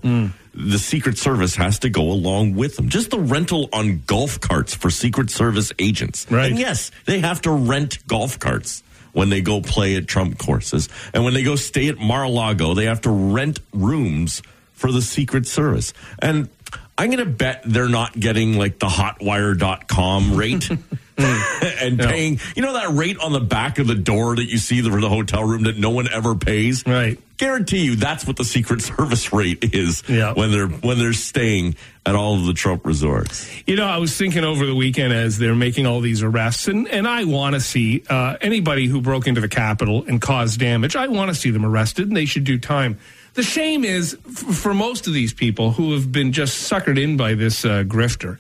the 0.53 0.79
Secret 0.79 1.17
Service 1.17 1.55
has 1.55 1.79
to 1.79 1.89
go 1.89 2.03
along 2.03 2.55
with 2.55 2.79
him. 2.79 2.89
Just 2.89 3.11
the 3.11 3.19
rental 3.19 3.67
on 3.73 4.03
golf 4.07 4.39
carts 4.39 4.73
for 4.73 4.89
Secret 4.89 5.29
Service 5.29 5.73
agents. 5.79 6.25
Right. 6.29 6.51
And 6.51 6.59
yes, 6.59 6.91
they 7.05 7.19
have 7.19 7.41
to 7.41 7.51
rent 7.51 8.05
golf 8.07 8.39
carts 8.39 8.81
when 9.11 9.29
they 9.29 9.41
go 9.41 9.61
play 9.61 9.95
at 9.95 10.07
Trump 10.07 10.37
courses. 10.37 10.89
And 11.13 11.23
when 11.23 11.33
they 11.33 11.43
go 11.43 11.55
stay 11.55 11.87
at 11.87 11.97
Mar-a-Lago, 11.97 12.73
they 12.73 12.85
have 12.85 13.01
to 13.01 13.09
rent 13.09 13.59
rooms 13.73 14.41
for 14.73 14.91
the 14.91 15.01
Secret 15.01 15.47
Service. 15.47 15.93
And 16.19 16.49
I'm 16.97 17.09
going 17.11 17.19
to 17.19 17.25
bet 17.25 17.63
they're 17.65 17.89
not 17.89 18.17
getting 18.17 18.57
like 18.57 18.79
the 18.79 18.87
hotwire.com 18.87 20.35
rate. 20.35 20.69
and 21.81 21.97
paying, 21.99 22.39
you 22.55 22.61
know, 22.61 22.73
that 22.73 22.89
rate 22.91 23.17
on 23.19 23.31
the 23.31 23.39
back 23.39 23.79
of 23.79 23.87
the 23.87 23.95
door 23.95 24.35
that 24.35 24.45
you 24.49 24.57
see 24.57 24.81
for 24.81 24.99
the 24.99 25.09
hotel 25.09 25.43
room 25.43 25.63
that 25.63 25.77
no 25.77 25.89
one 25.89 26.07
ever 26.11 26.35
pays. 26.35 26.85
Right. 26.85 27.19
Guarantee 27.37 27.79
you, 27.85 27.95
that's 27.95 28.25
what 28.25 28.37
the 28.37 28.43
Secret 28.45 28.81
Service 28.81 29.31
rate 29.33 29.73
is 29.73 30.03
Yeah. 30.07 30.33
when 30.33 30.51
they're 30.51 30.67
when 30.67 30.97
they're 30.97 31.13
staying 31.13 31.75
at 32.05 32.15
all 32.15 32.35
of 32.39 32.45
the 32.45 32.53
Trump 32.53 32.85
resorts. 32.85 33.49
You 33.65 33.75
know, 33.75 33.85
I 33.85 33.97
was 33.97 34.15
thinking 34.15 34.43
over 34.43 34.65
the 34.65 34.75
weekend 34.75 35.11
as 35.13 35.37
they're 35.37 35.55
making 35.55 35.85
all 35.87 36.01
these 36.01 36.21
arrests, 36.21 36.67
and, 36.67 36.87
and 36.87 37.07
I 37.07 37.23
want 37.23 37.55
to 37.55 37.59
see 37.61 38.03
uh, 38.09 38.37
anybody 38.41 38.87
who 38.87 39.01
broke 39.01 39.27
into 39.27 39.41
the 39.41 39.47
Capitol 39.49 40.05
and 40.07 40.21
caused 40.21 40.59
damage. 40.59 40.95
I 40.95 41.07
want 41.07 41.29
to 41.29 41.35
see 41.35 41.49
them 41.49 41.65
arrested, 41.65 42.07
and 42.07 42.15
they 42.15 42.25
should 42.25 42.43
do 42.43 42.57
time. 42.59 42.99
The 43.33 43.43
shame 43.43 43.83
is 43.83 44.17
f- 44.27 44.55
for 44.55 44.73
most 44.73 45.07
of 45.07 45.13
these 45.13 45.33
people 45.33 45.71
who 45.71 45.93
have 45.93 46.09
been 46.11 46.31
just 46.31 46.71
suckered 46.71 47.01
in 47.01 47.17
by 47.17 47.33
this 47.33 47.65
uh, 47.65 47.83
grifter. 47.85 48.37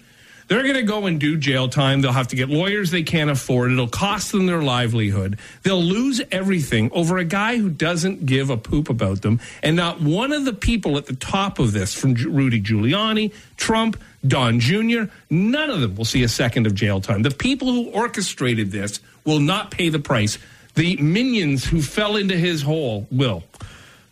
They're 0.47 0.61
going 0.61 0.75
to 0.75 0.83
go 0.83 1.07
and 1.07 1.19
do 1.19 1.37
jail 1.37 1.69
time. 1.69 2.01
They'll 2.01 2.11
have 2.11 2.27
to 2.27 2.35
get 2.35 2.49
lawyers 2.49 2.91
they 2.91 3.01
can't 3.01 3.31
afford. 3.31 3.71
It'll 3.71 3.87
cost 3.87 4.31
them 4.31 4.45
their 4.45 4.61
livelihood. 4.61 5.39
They'll 5.63 5.81
lose 5.81 6.21
everything 6.31 6.91
over 6.91 7.17
a 7.17 7.25
guy 7.25 7.57
who 7.57 7.69
doesn't 7.69 8.25
give 8.27 8.51
a 8.51 8.57
poop 8.57 8.89
about 8.89 9.23
them. 9.23 9.39
And 9.63 9.75
not 9.75 10.01
one 10.01 10.31
of 10.31 10.45
the 10.45 10.53
people 10.53 10.97
at 10.97 11.07
the 11.07 11.15
top 11.15 11.57
of 11.57 11.71
this, 11.71 11.95
from 11.95 12.13
Rudy 12.13 12.61
Giuliani, 12.61 13.33
Trump, 13.57 13.99
Don 14.27 14.59
Jr., 14.59 15.05
none 15.29 15.69
of 15.71 15.81
them 15.81 15.95
will 15.95 16.05
see 16.05 16.21
a 16.23 16.27
second 16.27 16.67
of 16.67 16.75
jail 16.75 17.01
time. 17.01 17.23
The 17.23 17.31
people 17.31 17.71
who 17.71 17.89
orchestrated 17.89 18.71
this 18.71 18.99
will 19.23 19.39
not 19.39 19.71
pay 19.71 19.89
the 19.89 19.99
price. 19.99 20.37
The 20.75 20.97
minions 20.97 21.65
who 21.65 21.81
fell 21.81 22.17
into 22.17 22.37
his 22.37 22.61
hole 22.61 23.07
will. 23.09 23.43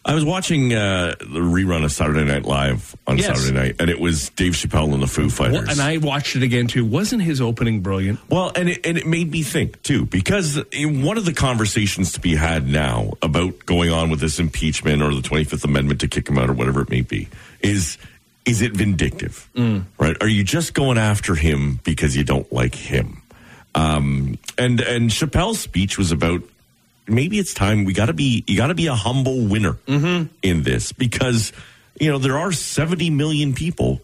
I 0.05 0.13
was 0.13 0.25
watching 0.25 0.73
uh, 0.73 1.15
the 1.19 1.39
rerun 1.39 1.85
of 1.85 1.91
Saturday 1.91 2.25
Night 2.25 2.43
Live 2.43 2.93
on 3.07 3.17
Yes. 3.17 3.27
Saturday 3.27 3.57
night, 3.57 3.75
and 3.79 3.89
it 3.89 3.99
was 4.01 4.29
Dave 4.31 4.51
Chappelle 4.51 4.93
and 4.93 5.01
the 5.01 5.07
Foo 5.07 5.29
Fighters. 5.29 5.53
Well, 5.61 5.69
and 5.69 5.79
I 5.79 5.95
watched 5.97 6.35
it 6.35 6.43
again 6.43 6.67
too. 6.67 6.83
Wasn't 6.83 7.21
his 7.21 7.39
opening 7.39 7.79
brilliant? 7.79 8.19
Well, 8.29 8.51
and 8.53 8.67
it, 8.69 8.85
and 8.85 8.97
it 8.97 9.07
made 9.07 9.31
me 9.31 9.43
think 9.43 9.81
too, 9.81 10.05
because 10.05 10.57
in 10.73 11.03
one 11.03 11.17
of 11.17 11.23
the 11.23 11.31
conversations 11.33 12.11
to 12.13 12.19
be 12.19 12.35
had 12.35 12.67
now 12.67 13.11
about 13.21 13.65
going 13.65 13.91
on 13.91 14.09
with 14.09 14.19
this 14.19 14.39
impeachment 14.39 15.01
or 15.01 15.15
the 15.15 15.21
Twenty 15.21 15.45
Fifth 15.45 15.63
Amendment 15.63 16.01
to 16.01 16.09
kick 16.09 16.27
him 16.27 16.37
out 16.37 16.49
or 16.49 16.53
whatever 16.53 16.81
it 16.81 16.89
may 16.89 17.01
be 17.01 17.29
is 17.61 17.97
is 18.45 18.61
it 18.61 18.73
vindictive? 18.73 19.49
Right? 19.97 20.17
Are 20.21 20.27
you 20.27 20.43
just 20.43 20.73
going 20.73 20.97
after 20.97 21.33
him 21.33 21.79
because 21.85 22.17
you 22.17 22.25
don't 22.25 22.51
like 22.51 22.75
him? 22.75 23.21
Um, 23.73 24.37
and 24.57 24.81
and 24.81 25.09
Chappelle's 25.09 25.59
speech 25.61 25.97
was 25.97 26.11
about 26.11 26.41
maybe 27.07 27.39
it's 27.39 27.53
time 27.53 27.85
we 27.85 27.93
got 27.93 28.05
to 28.07 28.13
be 28.13 28.43
you 28.47 28.57
got 28.57 28.67
to 28.67 28.75
be 28.75 28.87
a 28.87 28.95
humble 28.95 29.45
winner 29.45 29.77
in 29.87 30.63
this 30.63 30.91
because 30.91 31.51
you 31.99 32.09
know 32.11 32.17
there 32.17 32.37
are 32.37 32.51
70 32.51 33.09
million 33.09 33.53
people 33.53 34.01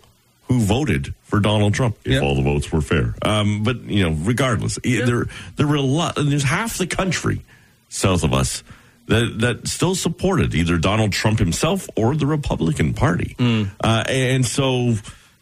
who 0.48 0.60
voted 0.60 1.14
for 1.24 1.40
Donald 1.40 1.74
Trump 1.76 1.96
if 2.06 2.14
Yeah. 2.14 2.20
all 2.22 2.36
the 2.36 2.42
votes 2.42 2.72
were 2.72 2.82
fair. 2.82 3.14
Um, 3.22 3.62
but 3.64 3.84
you 3.84 4.04
know, 4.04 4.16
regardless, 4.24 4.80
i- 4.86 5.02
there 5.06 5.28
there 5.58 5.68
were 5.68 5.76
a 5.76 5.82
lot. 5.82 6.18
And 6.18 6.32
there's 6.32 6.44
half 6.44 6.78
the 6.78 6.88
country 6.88 7.42
south 7.90 8.24
of 8.24 8.34
us 8.34 8.64
that 9.08 9.40
that 9.40 9.68
still 9.68 9.94
supported 9.96 10.54
either 10.56 10.78
Donald 10.78 11.12
Trump 11.12 11.38
himself 11.40 11.88
or 11.96 12.16
the 12.16 12.26
Republican 12.26 12.94
Party. 12.96 13.36
Uh, 13.40 14.04
and 14.08 14.46
so, 14.46 14.96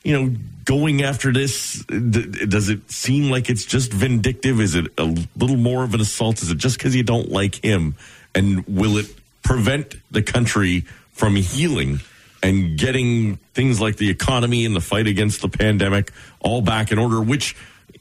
you 0.04 0.14
know, 0.14 0.36
going 0.66 1.04
after 1.04 1.34
this, 1.34 1.84
does 1.86 2.70
it 2.70 2.90
seem 2.92 3.30
like 3.30 3.50
it's 3.50 3.66
just 3.66 3.92
vindictive? 3.92 4.60
Is 4.60 4.76
it 4.76 4.88
a 4.98 5.04
little 5.36 5.58
more 5.58 5.84
of 5.84 5.94
an 5.94 6.02
assault? 6.02 6.42
Is 6.42 6.52
it 6.52 6.58
just 6.58 6.78
because 6.78 6.96
you 6.96 7.04
don't 7.04 7.30
like 7.30 7.56
him? 7.56 7.96
And 8.34 8.66
will 8.68 8.98
it 8.98 9.14
prevent 9.44 9.96
the 10.12 10.22
country 10.22 10.82
from 11.12 11.36
healing? 11.36 12.00
and 12.44 12.78
getting 12.78 13.38
things 13.54 13.82
like 13.82 13.98
the 13.98 14.10
economy 14.10 14.66
and 14.66 14.76
the 14.76 14.82
fight 14.82 15.08
against 15.08 15.42
the 15.42 15.50
pandemic 15.50 16.12
all 16.40 16.62
back 16.62 16.92
in 16.92 17.00
order, 17.00 17.22
which 17.22 17.56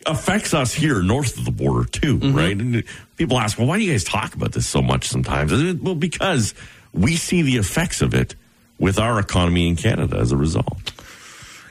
affects 0.05 0.55
us 0.55 0.75
here 0.75 1.03
north 1.03 1.39
of 1.39 1.45
the 1.45 1.51
border 1.51 1.89
too, 1.89 2.19
mm-hmm. 2.19 2.37
right? 2.37 2.57
And 2.57 2.85
people 3.17 3.39
ask, 3.39 3.59
well, 3.59 3.67
why 3.67 3.79
do 3.79 3.85
you 3.85 3.93
guys 3.93 4.05
talk 4.05 4.35
about 4.35 4.53
this 4.53 4.67
so 4.67 4.83
much 4.83 5.09
sometimes? 5.09 5.53
Well, 5.81 5.95
because 5.95 6.55
we 6.93 7.17
see 7.17 7.43
the 7.43 7.57
effects 7.57 8.03
of 8.03 8.15
it 8.15 8.35
with 8.79 8.99
our 8.99 9.19
economy 9.19 9.69
in 9.69 9.77
Canada 9.77 10.19
as 10.19 10.33
a 10.33 10.37
result. 10.37 10.86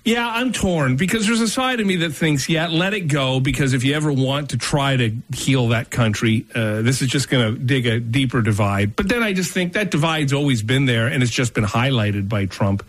Yeah, 0.06 0.30
I'm 0.30 0.52
torn 0.52 0.98
because 0.98 1.26
there's 1.26 1.42
a 1.42 1.48
side 1.48 1.80
of 1.80 1.88
me 1.88 1.96
that 1.98 2.12
thinks, 2.12 2.48
yeah, 2.48 2.68
let 2.68 2.94
it 2.94 3.08
go 3.08 3.40
because 3.40 3.74
if 3.74 3.84
you 3.84 3.96
ever 3.96 4.12
want 4.14 4.52
to 4.52 4.58
try 4.58 4.96
to 4.96 5.12
heal 5.36 5.70
that 5.70 5.90
country, 5.90 6.46
uh, 6.54 6.84
this 6.84 7.02
is 7.02 7.08
just 7.08 7.28
going 7.28 7.56
to 7.56 7.60
dig 7.60 7.88
a 7.88 8.00
deeper 8.00 8.44
divide. 8.44 8.96
But 8.96 9.10
then 9.10 9.24
I 9.24 9.34
just 9.34 9.52
think 9.52 9.74
that 9.74 9.90
divide's 9.90 10.32
always 10.32 10.62
been 10.62 10.86
there 10.86 11.08
and 11.08 11.24
it's 11.24 11.32
just 11.32 11.56
been 11.56 11.64
highlighted 11.64 12.30
by 12.30 12.46
Trump. 12.46 12.86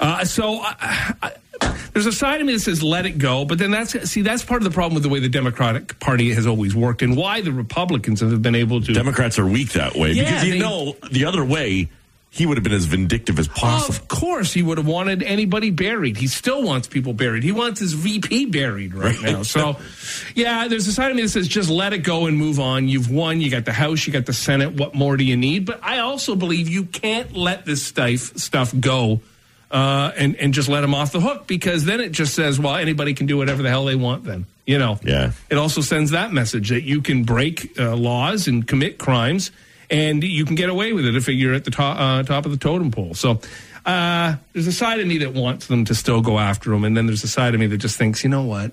Uh, 0.00 0.24
so 0.24 0.58
I, 0.60 1.14
I, 1.22 1.32
there's 1.92 2.06
a 2.06 2.12
side 2.12 2.40
of 2.40 2.46
me 2.48 2.54
that 2.54 2.60
says 2.60 2.82
let 2.82 3.06
it 3.06 3.18
go, 3.18 3.44
but 3.44 3.58
then 3.58 3.70
that's 3.70 4.10
see 4.10 4.22
that's 4.22 4.44
part 4.44 4.62
of 4.62 4.64
the 4.64 4.74
problem 4.74 4.94
with 4.94 5.04
the 5.04 5.08
way 5.08 5.20
the 5.20 5.28
Democratic 5.28 5.96
Party 6.00 6.32
has 6.34 6.44
always 6.44 6.74
worked 6.74 7.02
and 7.02 7.16
why 7.16 7.40
the 7.40 7.52
Republicans 7.52 8.20
have 8.20 8.42
been 8.42 8.56
able 8.56 8.80
to. 8.82 8.92
Democrats 8.92 9.38
are 9.38 9.46
weak 9.46 9.70
that 9.74 9.94
way 9.94 10.10
Yeah, 10.10 10.24
because 10.24 10.44
you 10.44 10.52
they- 10.54 10.58
know 10.58 10.96
the 11.12 11.24
other 11.24 11.44
way 11.44 11.88
he 12.34 12.46
would 12.46 12.56
have 12.56 12.64
been 12.64 12.72
as 12.72 12.86
vindictive 12.86 13.38
as 13.38 13.46
possible. 13.46 13.94
Of 13.94 14.08
course, 14.08 14.54
he 14.54 14.62
would 14.62 14.78
have 14.78 14.86
wanted 14.86 15.22
anybody 15.22 15.70
buried. 15.70 16.16
He 16.16 16.26
still 16.26 16.62
wants 16.62 16.88
people 16.88 17.12
buried. 17.12 17.42
He 17.44 17.52
wants 17.52 17.78
his 17.78 17.92
VP 17.92 18.46
buried 18.46 18.94
right, 18.94 19.14
Right. 19.22 19.32
now. 19.34 19.42
So, 19.42 19.76
yeah, 20.34 20.66
there's 20.66 20.86
a 20.88 20.92
side 20.94 21.10
of 21.10 21.16
me 21.16 21.22
that 21.24 21.28
says 21.28 21.46
just 21.46 21.68
let 21.68 21.92
it 21.92 21.98
go 21.98 22.24
and 22.26 22.38
move 22.38 22.58
on. 22.58 22.88
You've 22.88 23.10
won. 23.10 23.42
You 23.42 23.50
got 23.50 23.66
the 23.66 23.72
House. 23.74 24.06
You 24.06 24.14
got 24.14 24.24
the 24.24 24.32
Senate. 24.32 24.72
What 24.72 24.94
more 24.94 25.18
do 25.18 25.24
you 25.24 25.36
need? 25.36 25.66
But 25.66 25.80
I 25.84 25.98
also 25.98 26.34
believe 26.34 26.68
you 26.70 26.84
can't 26.84 27.36
let 27.36 27.66
this 27.66 27.82
stuff 27.84 28.18
stuff 28.38 28.72
go. 28.80 29.20
Uh, 29.70 30.12
and 30.18 30.36
and 30.36 30.52
just 30.52 30.68
let 30.68 30.84
him 30.84 30.94
off 30.94 31.12
the 31.12 31.20
hook 31.20 31.46
because 31.46 31.84
then 31.86 32.00
it 32.00 32.12
just 32.12 32.34
says, 32.34 32.58
well, 32.60 32.76
anybody 32.76 33.14
can 33.14 33.26
do 33.26 33.36
whatever 33.38 33.62
the 33.62 33.68
hell 33.70 33.84
they 33.86 33.94
want. 33.94 34.24
Then 34.24 34.46
you 34.66 34.78
know, 34.78 34.98
Yeah. 35.02 35.32
It 35.50 35.56
also 35.58 35.80
sends 35.80 36.12
that 36.12 36.32
message 36.32 36.68
that 36.70 36.82
you 36.82 37.02
can 37.02 37.24
break 37.24 37.78
uh, 37.78 37.96
laws 37.96 38.48
and 38.48 38.66
commit 38.66 38.96
crimes, 38.98 39.50
and 39.92 40.24
you 40.24 40.44
can 40.44 40.56
get 40.56 40.70
away 40.70 40.92
with 40.92 41.04
it 41.04 41.14
if 41.14 41.28
you're 41.28 41.54
at 41.54 41.64
the 41.64 41.70
top 41.70 42.00
uh, 42.00 42.22
top 42.24 42.46
of 42.46 42.50
the 42.50 42.56
totem 42.56 42.90
pole. 42.90 43.14
So 43.14 43.40
uh, 43.86 44.36
there's 44.52 44.66
a 44.66 44.72
side 44.72 44.98
of 44.98 45.06
me 45.06 45.18
that 45.18 45.34
wants 45.34 45.66
them 45.66 45.84
to 45.84 45.94
still 45.94 46.22
go 46.22 46.38
after 46.38 46.72
him, 46.72 46.82
and 46.82 46.96
then 46.96 47.06
there's 47.06 47.22
a 47.22 47.28
side 47.28 47.54
of 47.54 47.60
me 47.60 47.66
that 47.68 47.78
just 47.78 47.96
thinks, 47.96 48.24
you 48.24 48.30
know 48.30 48.42
what, 48.42 48.72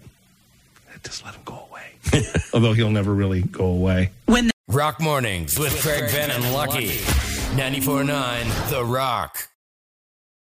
just 1.04 1.24
let 1.26 1.36
him 1.36 1.42
go 1.46 1.68
away. 1.70 2.26
Although 2.54 2.74
he'll 2.74 2.90
never 2.90 3.14
really 3.14 3.42
go 3.42 3.66
away. 3.66 4.12
When 4.26 4.50
Rock 4.70 5.02
Mornings 5.02 5.60
with 5.60 5.80
Craig 5.82 6.12
Ben 6.12 6.32
and 6.32 6.54
Lucky. 6.54 6.90
94.9 7.56 8.70
The 8.70 8.86
Rock. 8.86 9.49